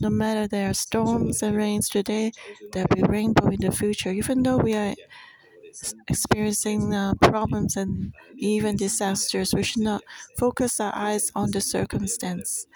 No 0.00 0.08
matter 0.08 0.46
there 0.46 0.70
are 0.70 0.74
storms 0.74 1.42
and 1.42 1.56
rains 1.56 1.88
today, 1.88 2.30
there'll 2.72 2.86
be 2.94 3.02
rainbow 3.02 3.48
in 3.48 3.60
the 3.60 3.72
future. 3.72 4.10
Even 4.12 4.42
though 4.44 4.58
we 4.58 4.74
are 4.74 4.94
experiencing 6.08 6.94
uh, 6.94 7.14
problems 7.20 7.76
and 7.76 8.14
even 8.36 8.76
disasters, 8.76 9.54
we 9.54 9.62
should 9.62 9.82
not 9.82 10.02
focus 10.38 10.80
our 10.80 10.94
eyes 10.94 11.30
on 11.34 11.50
the 11.50 11.60
circumstance. 11.60 12.66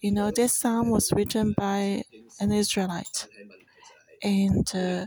You 0.00 0.10
know, 0.12 0.30
this 0.32 0.52
psalm 0.54 0.90
was 0.90 1.12
written 1.12 1.54
by 1.56 2.02
an 2.40 2.50
Israelite, 2.52 3.28
and 4.22 4.66
uh, 4.74 5.06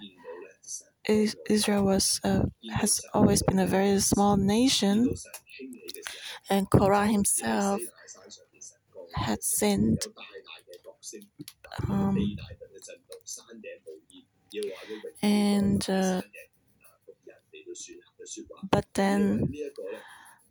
Israel 1.50 1.84
was 1.84 2.19
uh, 2.24 2.43
has 2.71 3.02
always 3.13 3.41
been 3.43 3.60
a 3.60 3.67
very 3.67 4.00
small 4.00 4.38
nation, 4.38 5.13
and 6.50 6.69
Korah 6.69 7.08
himself 7.08 7.82
had 9.15 9.43
sinned. 9.43 10.02
Um, 11.89 12.36
and 15.21 15.89
uh, 15.89 16.21
but 18.71 18.86
then 18.93 19.52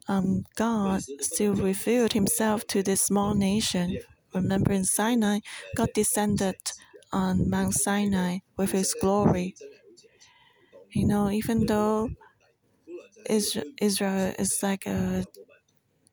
um, 0.08 0.44
God 0.56 1.02
still 1.20 1.54
revealed 1.54 2.12
Himself 2.12 2.66
to 2.68 2.82
this 2.82 3.02
small 3.02 3.34
nation. 3.34 3.98
Remember 4.34 4.72
in 4.72 4.84
Sinai, 4.84 5.40
God 5.76 5.90
descended 5.94 6.56
on 7.12 7.48
Mount 7.50 7.74
Sinai 7.74 8.38
with 8.56 8.72
His 8.72 8.94
glory. 8.94 9.54
You 10.92 11.06
know, 11.06 11.30
even 11.30 11.66
though 11.66 12.10
Israel 13.28 14.34
is 14.38 14.58
like 14.62 14.86
a 14.86 15.24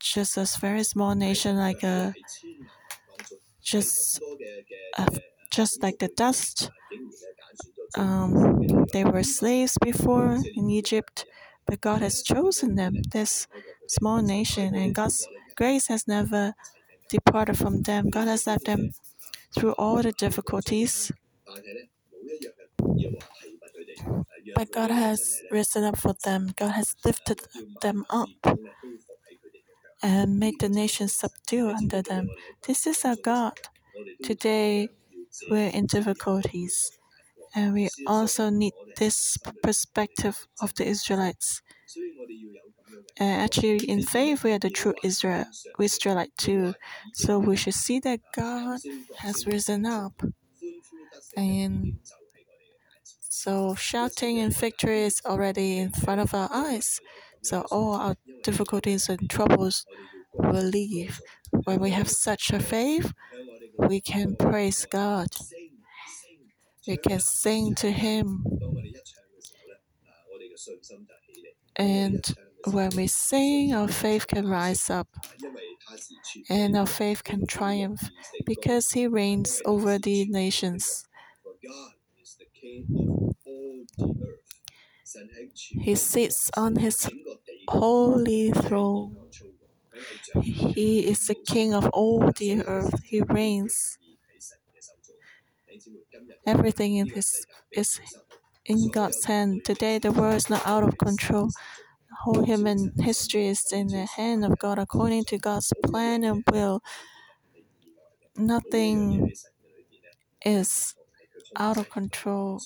just 0.00 0.36
a 0.36 0.46
very 0.60 0.84
small 0.84 1.14
nation, 1.14 1.56
like 1.56 1.82
a 1.82 2.14
just 3.62 4.20
just 5.50 5.82
like 5.82 5.98
the 5.98 6.08
dust. 6.16 6.70
Um, 7.96 8.84
they 8.92 9.04
were 9.04 9.22
slaves 9.22 9.76
before 9.82 10.38
in 10.54 10.70
Egypt, 10.70 11.24
but 11.66 11.80
God 11.80 12.00
has 12.02 12.22
chosen 12.22 12.74
them, 12.76 12.94
this 13.12 13.46
small 13.88 14.20
nation, 14.22 14.74
and 14.74 14.94
God's 14.94 15.26
grace 15.56 15.86
has 15.88 16.06
never 16.06 16.54
departed 17.08 17.58
from 17.58 17.82
them. 17.82 18.10
God 18.10 18.28
has 18.28 18.46
led 18.46 18.60
them 18.66 18.90
through 19.54 19.72
all 19.72 20.02
the 20.02 20.12
difficulties. 20.12 21.12
But 24.54 24.72
God 24.72 24.90
has 24.90 25.42
risen 25.50 25.84
up 25.84 25.98
for 25.98 26.14
them. 26.24 26.52
God 26.56 26.70
has 26.72 26.94
lifted 27.04 27.40
them 27.80 28.04
up 28.10 28.28
and 30.02 30.38
made 30.38 30.54
the 30.60 30.68
nations 30.68 31.14
subdue 31.14 31.68
under 31.70 32.02
them. 32.02 32.28
This 32.66 32.86
is 32.86 33.04
our 33.04 33.16
God. 33.16 33.54
Today, 34.22 34.88
we're 35.50 35.70
in 35.70 35.86
difficulties, 35.86 36.98
and 37.54 37.74
we 37.74 37.88
also 38.06 38.50
need 38.50 38.72
this 38.96 39.38
perspective 39.62 40.46
of 40.60 40.74
the 40.74 40.86
Israelites. 40.86 41.62
And 43.18 43.42
actually, 43.42 43.78
in 43.88 44.02
faith, 44.02 44.44
we 44.44 44.52
are 44.52 44.58
the 44.58 44.70
true 44.70 44.94
Israel, 45.02 45.46
Israelite 45.78 46.36
too. 46.36 46.74
So 47.14 47.38
we 47.38 47.56
should 47.56 47.74
see 47.74 47.98
that 48.00 48.20
God 48.34 48.80
has 49.18 49.46
risen 49.46 49.86
up. 49.86 50.22
And 51.36 51.98
so 53.28 53.74
shouting 53.74 54.38
and 54.38 54.54
victory 54.54 55.02
is 55.02 55.20
already 55.24 55.78
in 55.78 55.90
front 55.90 56.20
of 56.20 56.34
our 56.34 56.48
eyes. 56.52 57.00
So 57.42 57.62
all 57.70 57.94
our 57.94 58.16
difficulties 58.42 59.08
and 59.08 59.28
troubles 59.28 59.86
will 60.34 60.64
leave. 60.64 61.20
When 61.64 61.80
we 61.80 61.90
have 61.90 62.10
such 62.10 62.52
a 62.52 62.60
faith, 62.60 63.12
we 63.78 64.00
can 64.00 64.36
praise 64.36 64.86
God. 64.86 65.28
We 66.86 66.96
can 66.96 67.20
sing 67.20 67.74
to 67.76 67.90
Him. 67.90 68.44
And 71.76 72.24
when 72.72 72.90
we 72.96 73.06
sing, 73.06 73.74
our 73.74 73.88
faith 73.88 74.26
can 74.26 74.46
rise 74.46 74.90
up. 74.90 75.08
And 76.48 76.76
our 76.76 76.86
faith 76.86 77.24
can 77.24 77.46
triumph 77.46 78.10
because 78.44 78.92
He 78.92 79.06
reigns 79.06 79.62
over 79.64 79.98
the 79.98 80.26
nations. 80.26 81.06
He 85.80 85.94
sits 85.94 86.50
on 86.56 86.76
His 86.76 87.08
holy 87.68 88.50
throne. 88.50 89.16
He 90.42 91.00
is 91.08 91.26
the 91.26 91.34
King 91.34 91.74
of 91.74 91.88
all 91.90 92.30
the 92.32 92.62
earth. 92.64 93.02
He 93.04 93.20
reigns. 93.22 93.98
Everything 96.46 96.96
in 96.96 97.08
His 97.10 97.46
is 97.72 98.00
in 98.64 98.90
God's 98.90 99.24
hand. 99.24 99.64
Today, 99.64 99.98
the 99.98 100.12
world 100.12 100.36
is 100.36 100.50
not 100.50 100.66
out 100.66 100.84
of 100.84 100.98
control. 100.98 101.50
Whole 102.20 102.44
human 102.44 102.92
history 103.00 103.46
is 103.46 103.72
in 103.72 103.88
the 103.88 104.06
hand 104.06 104.44
of 104.44 104.58
God 104.58 104.78
according 104.78 105.24
to 105.26 105.38
God's 105.38 105.72
plan 105.84 106.24
and 106.24 106.42
will. 106.50 106.82
Nothing 108.36 109.32
is 110.44 110.94
out 111.56 111.76
of 111.76 111.90
control. 111.90 112.60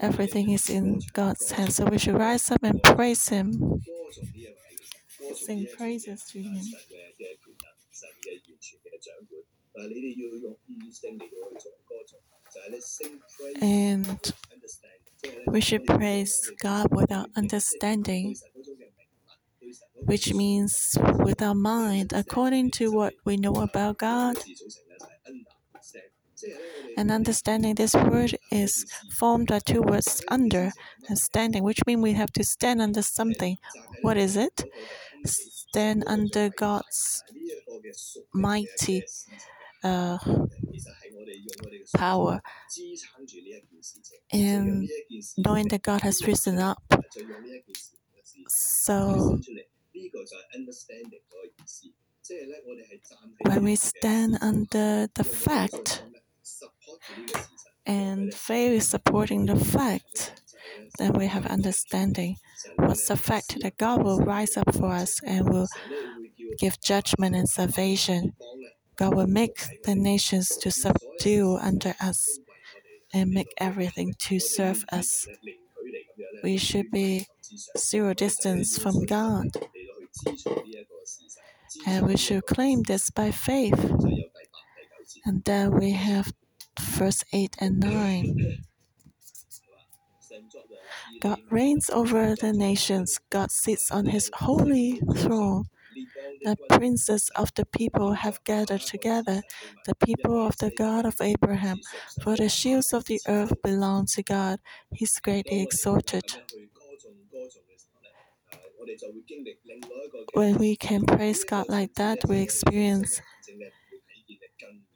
Everything 0.00 0.50
is 0.50 0.70
in 0.70 1.00
God's 1.12 1.50
hands, 1.50 1.76
so 1.76 1.84
we 1.86 1.98
should 1.98 2.14
rise 2.14 2.50
up 2.50 2.62
and 2.62 2.82
praise 2.82 3.28
Him, 3.28 3.82
sing 5.34 5.66
praises 5.76 6.24
to 6.30 6.40
Him. 6.42 6.62
And 13.60 14.32
we 15.46 15.60
should 15.60 15.86
praise 15.86 16.50
God 16.62 16.88
without 16.90 17.30
understanding, 17.36 18.36
which 19.96 20.32
means 20.34 20.96
with 21.18 21.42
our 21.42 21.54
mind, 21.54 22.12
according 22.12 22.70
to 22.72 22.92
what 22.92 23.14
we 23.24 23.36
know 23.36 23.54
about 23.54 23.98
God. 23.98 24.36
And 26.96 27.10
understanding 27.10 27.74
this 27.74 27.94
word 27.94 28.36
is 28.50 28.86
formed 29.16 29.48
by 29.48 29.60
two 29.60 29.82
words 29.82 30.22
under 30.28 30.72
and 31.08 31.18
standing, 31.18 31.62
which 31.62 31.80
means 31.86 32.02
we 32.02 32.12
have 32.12 32.32
to 32.32 32.44
stand 32.44 32.80
under 32.80 33.02
something. 33.02 33.56
What 34.02 34.16
is 34.16 34.36
it? 34.36 34.64
Stand 35.24 36.04
under 36.06 36.48
God's 36.50 37.22
mighty 38.32 39.04
uh, 39.84 40.18
power. 41.96 42.40
And 44.32 44.88
knowing 45.36 45.68
that 45.68 45.82
God 45.82 46.02
has 46.02 46.26
risen 46.26 46.58
up. 46.58 46.82
So 48.48 49.40
when 53.40 53.64
we 53.64 53.76
stand 53.76 54.38
under 54.40 55.08
the 55.14 55.24
fact, 55.24 56.02
and 57.86 58.34
faith 58.34 58.72
is 58.72 58.88
supporting 58.88 59.46
the 59.46 59.56
fact, 59.56 60.42
then 60.98 61.12
we 61.12 61.26
have 61.26 61.46
understanding. 61.46 62.36
What's 62.76 63.06
the 63.08 63.16
fact 63.16 63.60
that 63.62 63.78
God 63.78 64.02
will 64.02 64.18
rise 64.20 64.56
up 64.56 64.74
for 64.74 64.92
us 64.92 65.20
and 65.24 65.48
will 65.48 65.68
give 66.58 66.80
judgment 66.80 67.34
and 67.34 67.48
salvation? 67.48 68.34
God 68.98 69.14
will 69.14 69.28
make 69.28 69.58
the 69.84 69.94
nations 69.94 70.48
to 70.56 70.72
subdue 70.72 71.56
under 71.56 71.94
us 72.00 72.40
and 73.12 73.30
make 73.30 73.48
everything 73.58 74.12
to 74.18 74.40
serve 74.40 74.84
us. 74.90 75.28
We 76.42 76.58
should 76.58 76.90
be 76.90 77.26
zero 77.76 78.12
distance 78.12 78.76
from 78.76 79.06
God. 79.06 79.46
And 81.86 82.06
we 82.06 82.16
should 82.16 82.46
claim 82.46 82.82
this 82.82 83.10
by 83.10 83.30
faith. 83.30 83.78
And 85.24 85.44
then 85.44 85.70
we 85.78 85.92
have 85.92 86.32
verse 86.80 87.22
8 87.32 87.56
and 87.60 87.78
9. 87.78 88.64
God 91.20 91.40
reigns 91.50 91.88
over 91.90 92.34
the 92.34 92.52
nations. 92.52 93.20
God 93.30 93.50
sits 93.52 93.90
on 93.90 94.06
his 94.06 94.30
holy 94.34 95.00
throne. 95.16 95.66
The 96.44 96.56
princes 96.68 97.30
of 97.36 97.52
the 97.54 97.64
people 97.66 98.12
have 98.12 98.42
gathered 98.44 98.80
together, 98.82 99.42
the 99.84 99.94
people 99.94 100.46
of 100.46 100.56
the 100.58 100.70
God 100.70 101.04
of 101.06 101.20
Abraham. 101.20 101.80
For 102.22 102.36
the 102.36 102.48
shields 102.48 102.92
of 102.92 103.04
the 103.04 103.20
earth 103.28 103.54
belong 103.62 104.06
to 104.14 104.22
God. 104.22 104.60
He's 104.92 105.18
greatly 105.20 105.62
exalted. 105.62 106.24
When 110.34 110.56
we 110.58 110.76
can 110.76 111.04
praise 111.04 111.44
God 111.44 111.68
like 111.68 111.94
that, 111.94 112.20
we 112.28 112.40
experience 112.40 113.20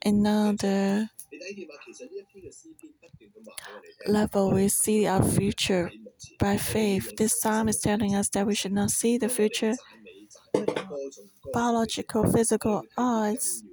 another 0.05 1.09
level. 4.07 4.51
We 4.51 4.67
see 4.69 5.07
our 5.07 5.23
future 5.23 5.91
by 6.39 6.57
faith. 6.57 7.15
This 7.17 7.39
psalm 7.39 7.67
is 7.69 7.79
telling 7.79 8.15
us 8.15 8.29
that 8.29 8.45
we 8.47 8.55
should 8.55 8.73
not 8.73 8.91
see 8.91 9.17
the 9.17 9.29
future 9.29 9.73
biological, 11.53 12.31
physical 12.31 12.83
eyes, 12.97 13.63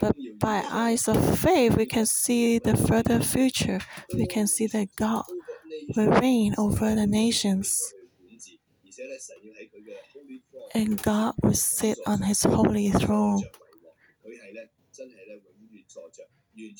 but 0.00 0.16
by 0.38 0.64
eyes 0.70 1.08
of 1.08 1.38
faith, 1.38 1.76
we 1.76 1.86
can 1.86 2.06
see 2.06 2.58
the 2.58 2.76
further 2.76 3.20
future. 3.20 3.80
We 4.12 4.26
can 4.26 4.46
see 4.46 4.66
that 4.68 4.88
God 4.96 5.24
will 5.96 6.10
reign 6.10 6.54
over 6.58 6.94
the 6.94 7.06
nations. 7.06 7.92
And 10.74 11.00
God 11.02 11.34
will 11.42 11.54
sit 11.54 11.98
on 12.06 12.22
his 12.22 12.42
holy 12.42 12.90
throne. 12.90 13.44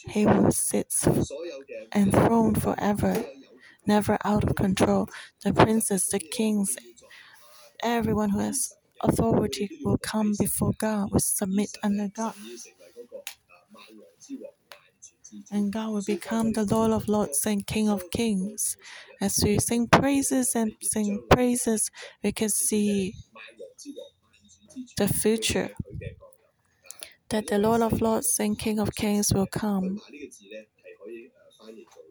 He 0.08 0.26
will 0.26 0.52
sit 0.52 0.92
enthroned 1.94 2.62
forever, 2.62 3.24
never 3.86 4.18
out 4.24 4.44
of 4.44 4.56
control. 4.56 5.08
The 5.42 5.52
princes, 5.52 6.06
the 6.06 6.18
kings, 6.18 6.76
everyone 7.82 8.30
who 8.30 8.40
has 8.40 8.74
authority 9.02 9.68
will 9.84 9.98
come 9.98 10.34
before 10.38 10.72
God, 10.78 11.10
will 11.12 11.20
submit 11.20 11.76
under 11.82 12.08
God. 12.08 12.34
And 15.50 15.72
God 15.72 15.90
will 15.92 16.04
become 16.06 16.52
the 16.52 16.64
Lord 16.64 16.92
of 16.92 17.08
Lords 17.08 17.44
and 17.46 17.66
King 17.66 17.88
of 17.88 18.10
Kings. 18.10 18.76
As 19.20 19.38
we 19.42 19.58
sing 19.58 19.88
praises 19.88 20.54
and 20.54 20.72
sing 20.82 21.22
praises, 21.30 21.90
we 22.22 22.32
can 22.32 22.48
see 22.48 23.14
the 24.96 25.08
future 25.08 25.70
that 27.30 27.46
the 27.48 27.58
Lord 27.58 27.82
of 27.82 28.00
Lords 28.00 28.38
and 28.38 28.58
King 28.58 28.78
of 28.78 28.94
Kings 28.94 29.32
will 29.32 29.46
come. 29.46 30.00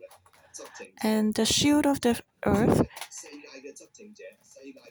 And 1.01 1.33
the 1.33 1.45
shield 1.45 1.85
of 1.85 2.01
the 2.01 2.19
earth 2.45 2.81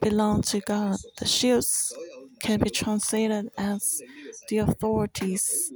belong 0.01 0.43
to 0.43 0.61
God. 0.61 0.97
The 1.19 1.27
shields 1.27 1.95
can 2.41 2.61
be 2.61 2.71
translated 2.71 3.51
as 3.57 4.03
the 4.49 4.59
authorities 4.59 5.73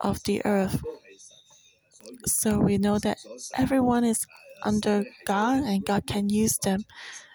of 0.00 0.22
the 0.24 0.44
earth. 0.44 0.82
So 2.26 2.58
we 2.58 2.78
know 2.78 2.98
that 2.98 3.18
everyone 3.54 4.04
is 4.04 4.26
under 4.62 5.04
God 5.26 5.62
and 5.64 5.84
God 5.84 6.06
can 6.06 6.28
use 6.28 6.58
them. 6.58 6.84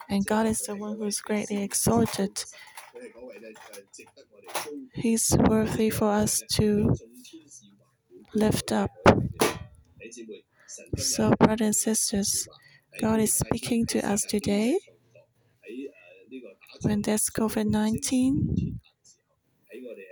And 0.10 0.26
God 0.26 0.46
is 0.46 0.62
the 0.62 0.76
one 0.76 0.98
who 0.98 1.06
is 1.06 1.20
greatly 1.20 1.64
exalted. 1.64 2.44
He's 4.94 5.36
worthy 5.38 5.90
for 5.90 6.10
us 6.12 6.42
to 6.54 6.96
lift 8.34 8.72
up. 8.72 8.92
So, 10.98 11.32
brothers 11.40 11.62
and 11.62 11.76
sisters, 11.76 12.48
God 13.00 13.20
is 13.20 13.34
speaking 13.34 13.86
to 13.88 14.00
us 14.06 14.24
today. 14.24 14.78
When 16.82 17.02
there's 17.02 17.30
COVID 17.30 17.68
19, 17.68 18.80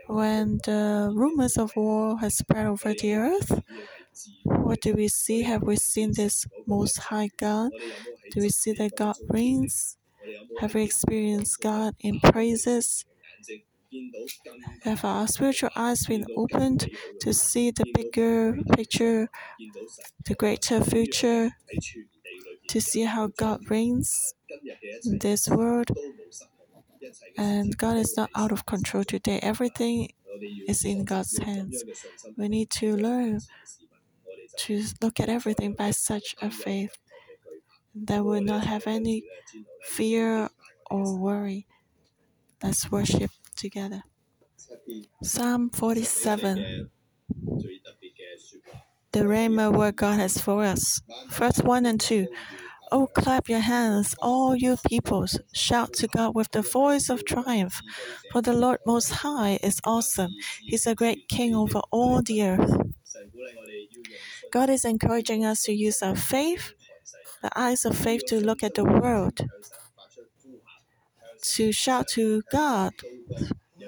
when 0.08 0.60
the 0.66 1.12
rumors 1.14 1.58
of 1.58 1.76
war 1.76 2.20
has 2.20 2.38
spread 2.38 2.66
over 2.68 2.94
the 2.94 3.14
earth, 3.14 3.62
what 4.44 4.82
do 4.82 4.94
we 4.94 5.08
see? 5.08 5.44
Have 5.44 5.64
we 5.64 5.76
seen 5.76 6.14
this 6.14 6.46
Most 6.68 6.98
High 7.00 7.30
God? 7.38 7.72
Do 8.32 8.42
we 8.42 8.50
see 8.50 8.74
that 8.74 8.96
God 8.96 9.16
reigns? 9.30 9.98
Have 10.60 10.76
we 10.76 10.84
experienced 10.84 11.62
God 11.62 11.96
in 12.00 12.20
praises? 12.20 13.06
Have 14.84 15.06
our 15.06 15.28
spiritual 15.28 15.70
eyes 15.76 16.06
been 16.06 16.26
opened 16.36 16.90
to 17.22 17.34
see 17.34 17.72
the 17.72 17.86
bigger 17.94 18.58
picture, 18.76 19.30
the 20.26 20.36
greater 20.36 20.82
future, 20.82 21.52
to 22.68 22.82
see 22.82 23.04
how 23.04 23.28
God 23.28 23.70
reigns 23.70 24.34
in 25.06 25.20
this 25.20 25.48
world? 25.48 25.90
And 27.38 27.78
God 27.78 27.98
is 27.98 28.16
not 28.18 28.30
out 28.36 28.52
of 28.52 28.66
control 28.66 29.04
today. 29.04 29.40
Everything 29.42 30.10
is 30.68 30.86
in 30.86 31.06
God's 31.06 31.38
hands. 31.38 31.84
We 32.38 32.48
need 32.48 32.70
to 32.72 32.96
learn 32.96 33.40
to 34.60 34.84
look 35.02 35.20
at 35.20 35.30
everything 35.30 35.74
by 35.74 35.92
such 35.92 36.36
a 36.42 36.50
faith 36.50 36.98
that 37.96 38.24
we 38.24 38.32
will 38.32 38.42
not 38.42 38.66
have 38.66 38.88
any 38.88 39.24
fear 39.84 40.50
or 40.90 41.18
worry. 41.18 41.68
Let's 42.62 42.90
worship 42.90 43.30
together. 43.54 44.04
Psalm 45.24 45.70
47. 45.70 46.90
The 49.12 49.20
Rhema 49.22 49.72
word 49.76 49.96
God 49.96 50.20
has 50.20 50.38
for 50.40 50.64
us. 50.64 51.02
Verse 51.30 51.60
1 51.60 51.86
and 51.86 52.00
2. 52.00 52.28
Oh, 52.92 53.08
clap 53.08 53.50
your 53.50 53.60
hands, 53.60 54.16
all 54.22 54.56
you 54.56 54.78
peoples. 54.88 55.40
Shout 55.54 55.94
to 55.94 56.08
God 56.08 56.36
with 56.36 56.52
the 56.52 56.62
voice 56.62 57.10
of 57.10 57.26
triumph. 57.26 57.82
For 58.32 58.42
the 58.42 58.54
Lord 58.54 58.80
Most 58.86 59.10
High 59.12 59.60
is 59.64 59.80
awesome. 59.84 60.32
He's 60.62 60.86
a 60.86 60.96
great 60.96 61.28
king 61.28 61.56
over 61.56 61.82
all 61.92 62.22
the 62.22 62.44
earth. 62.44 62.72
God 64.52 64.70
is 64.70 64.86
encouraging 64.86 65.46
us 65.46 65.64
to 65.64 65.74
use 65.74 66.02
our 66.04 66.16
faith, 66.16 66.74
the 67.42 67.52
eyes 67.58 67.86
of 67.86 67.98
faith, 67.98 68.24
to 68.28 68.40
look 68.40 68.64
at 68.64 68.76
the 68.76 68.86
world, 68.86 69.40
to 71.56 71.72
shout 71.72 72.08
to 72.10 72.42
God 72.52 72.94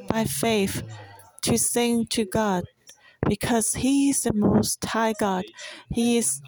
by 0.08 0.26
faith, 0.26 0.84
to 1.44 1.58
sing 1.58 2.06
to 2.08 2.26
God 2.26 2.66
because 3.28 3.76
He 3.76 4.10
is 4.10 4.24
the 4.24 4.34
most 4.34 4.84
high 4.86 5.14
God. 5.14 5.46
He 5.92 6.18
is 6.18 6.42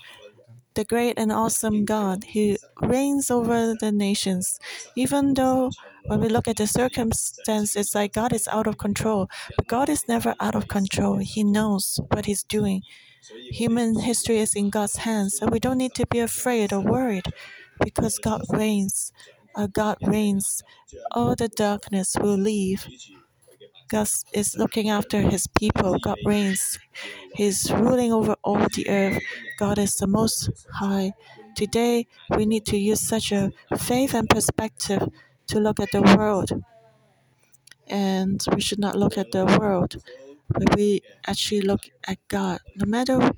the 0.75 0.85
great 0.85 1.17
and 1.17 1.31
awesome 1.31 1.85
God 1.85 2.25
who 2.33 2.57
reigns 2.81 3.31
over 3.31 3.75
the 3.79 3.91
nations. 3.91 4.59
Even 4.95 5.33
though 5.33 5.71
when 6.07 6.21
we 6.21 6.29
look 6.29 6.47
at 6.47 6.57
the 6.57 6.67
circumstance, 6.67 7.75
it's 7.75 7.95
like 7.95 8.13
God 8.13 8.33
is 8.33 8.47
out 8.49 8.67
of 8.67 8.77
control. 8.77 9.29
But 9.57 9.67
God 9.67 9.89
is 9.89 10.07
never 10.07 10.35
out 10.39 10.55
of 10.55 10.67
control. 10.67 11.17
He 11.17 11.43
knows 11.43 11.99
what 12.11 12.25
He's 12.25 12.43
doing. 12.43 12.83
Human 13.51 13.99
history 13.99 14.39
is 14.39 14.55
in 14.55 14.69
God's 14.69 14.97
hands, 14.97 15.37
so 15.37 15.47
we 15.47 15.59
don't 15.59 15.77
need 15.77 15.93
to 15.95 16.05
be 16.07 16.19
afraid 16.19 16.73
or 16.73 16.81
worried 16.81 17.25
because 17.83 18.19
God 18.19 18.41
reigns. 18.49 19.11
God 19.65 19.97
reigns. 20.03 20.61
All 21.11 21.35
the 21.35 21.47
darkness 21.47 22.15
will 22.21 22.37
leave. 22.37 22.87
God 23.87 24.07
is 24.33 24.55
looking 24.57 24.89
after 24.89 25.21
his 25.21 25.47
people. 25.47 25.97
God 25.97 26.17
reigns. 26.25 26.77
He's 27.33 27.71
ruling 27.71 28.11
over 28.11 28.35
all 28.43 28.59
the 28.75 28.87
earth. 28.89 29.23
God 29.57 29.79
is 29.79 29.95
the 29.95 30.07
most 30.07 30.49
high. 30.73 31.13
Today, 31.55 32.05
we 32.35 32.45
need 32.45 32.65
to 32.65 32.77
use 32.77 32.99
such 33.01 33.31
a 33.31 33.51
faith 33.77 34.13
and 34.13 34.29
perspective 34.29 35.07
to 35.47 35.59
look 35.59 35.79
at 35.79 35.91
the 35.91 36.01
world. 36.01 36.51
And 37.87 38.43
we 38.53 38.61
should 38.61 38.79
not 38.79 38.95
look 38.95 39.17
at 39.17 39.31
the 39.31 39.45
world, 39.45 39.95
but 40.49 40.75
we 40.75 41.01
actually 41.25 41.61
look 41.61 41.89
at 42.05 42.19
God. 42.27 42.59
No 42.75 42.85
matter 42.85 43.31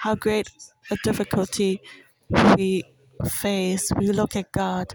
how 0.00 0.14
great 0.14 0.48
a 0.90 0.96
difficulty 1.04 1.80
we 2.56 2.84
face, 3.30 3.90
we 3.96 4.08
look 4.08 4.36
at 4.36 4.52
God. 4.52 4.94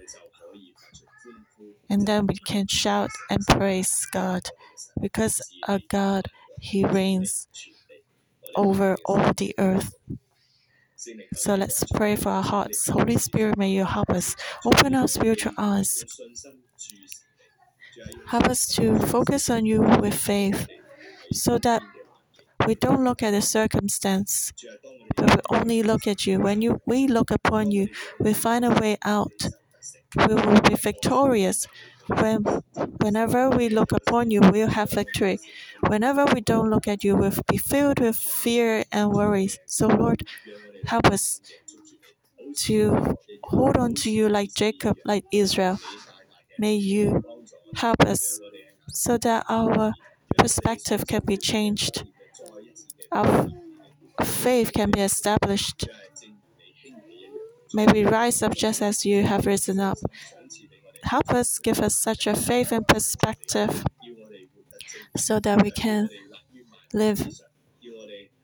And 1.89 2.05
then 2.05 2.27
we 2.27 2.35
can 2.35 2.67
shout 2.67 3.11
and 3.29 3.45
praise 3.47 4.05
God 4.11 4.49
because 4.99 5.41
our 5.67 5.79
God, 5.89 6.25
He 6.59 6.85
reigns 6.85 7.47
over 8.55 8.97
all 9.05 9.31
the 9.33 9.53
earth. 9.57 9.93
So 11.33 11.55
let's 11.55 11.83
pray 11.93 12.15
for 12.15 12.29
our 12.29 12.43
hearts. 12.43 12.87
Holy 12.87 13.17
Spirit, 13.17 13.57
may 13.57 13.71
you 13.71 13.85
help 13.85 14.09
us 14.09 14.35
open 14.65 14.95
our 14.95 15.07
spiritual 15.07 15.53
eyes. 15.57 16.03
Help 18.27 18.45
us 18.45 18.67
to 18.75 18.99
focus 18.99 19.49
on 19.49 19.65
you 19.65 19.81
with 19.81 20.13
faith 20.13 20.67
so 21.31 21.57
that 21.59 21.81
we 22.65 22.75
don't 22.75 23.03
look 23.03 23.21
at 23.23 23.31
the 23.31 23.41
circumstance, 23.41 24.53
but 25.15 25.35
we 25.35 25.57
only 25.57 25.83
look 25.83 26.07
at 26.07 26.25
you. 26.25 26.39
When 26.39 26.61
you, 26.61 26.81
we 26.85 27.07
look 27.07 27.31
upon 27.31 27.71
you, 27.71 27.89
we 28.19 28.33
find 28.33 28.65
a 28.65 28.71
way 28.71 28.97
out. 29.03 29.47
We 30.15 30.33
will 30.35 30.61
be 30.61 30.75
victorious. 30.75 31.67
When, 32.07 32.43
whenever 33.01 33.49
we 33.49 33.69
look 33.69 33.91
upon 33.91 34.31
you, 34.31 34.41
we'll 34.41 34.69
have 34.69 34.91
victory. 34.91 35.39
Whenever 35.87 36.25
we 36.25 36.41
don't 36.41 36.69
look 36.69 36.87
at 36.87 37.03
you, 37.03 37.15
we'll 37.15 37.33
be 37.49 37.57
filled 37.57 37.99
with 37.99 38.15
fear 38.17 38.85
and 38.91 39.11
worries. 39.11 39.59
So, 39.65 39.87
Lord, 39.87 40.23
help 40.85 41.07
us 41.07 41.41
to 42.55 43.15
hold 43.43 43.77
on 43.77 43.93
to 43.95 44.11
you 44.11 44.29
like 44.29 44.53
Jacob, 44.53 44.97
like 45.05 45.25
Israel. 45.31 45.79
May 46.59 46.75
you 46.75 47.23
help 47.75 48.01
us 48.03 48.39
so 48.89 49.17
that 49.19 49.45
our 49.49 49.93
perspective 50.37 51.05
can 51.07 51.21
be 51.25 51.37
changed, 51.37 52.05
our 53.11 53.49
faith 54.23 54.71
can 54.73 54.91
be 54.91 55.01
established. 55.01 55.87
May 57.73 57.85
we 57.87 58.05
rise 58.05 58.41
up 58.41 58.55
just 58.55 58.81
as 58.81 59.05
you 59.05 59.23
have 59.23 59.45
risen 59.45 59.79
up. 59.79 59.97
Help 61.03 61.31
us, 61.31 61.59
give 61.59 61.79
us 61.79 61.95
such 61.95 62.27
a 62.27 62.35
faith 62.35 62.71
and 62.71 62.87
perspective 62.87 63.85
so 65.15 65.39
that 65.39 65.61
we 65.63 65.71
can 65.71 66.09
live 66.93 67.27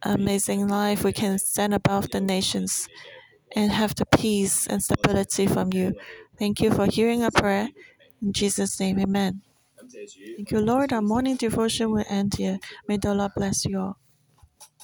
amazing 0.03 0.67
life. 0.67 1.03
We 1.03 1.13
can 1.13 1.39
stand 1.39 1.73
above 1.73 2.11
the 2.11 2.21
nations 2.21 2.87
and 3.55 3.71
have 3.71 3.95
the 3.95 4.05
peace 4.05 4.67
and 4.67 4.83
stability 4.83 5.47
from 5.47 5.73
you. 5.73 5.95
Thank 6.37 6.61
you 6.61 6.71
for 6.71 6.85
hearing 6.85 7.23
our 7.23 7.31
prayer. 7.31 7.69
In 8.21 8.33
Jesus' 8.33 8.79
name, 8.79 8.99
amen. 8.99 9.41
Thank 10.35 10.51
you, 10.51 10.59
Lord. 10.59 10.93
Our 10.93 11.01
morning 11.01 11.35
devotion 11.35 11.91
will 11.91 12.05
end 12.09 12.35
here. 12.35 12.59
May 12.87 12.97
the 12.97 13.13
Lord 13.13 13.31
bless 13.35 13.65
you 13.65 13.79
all. 13.79 13.97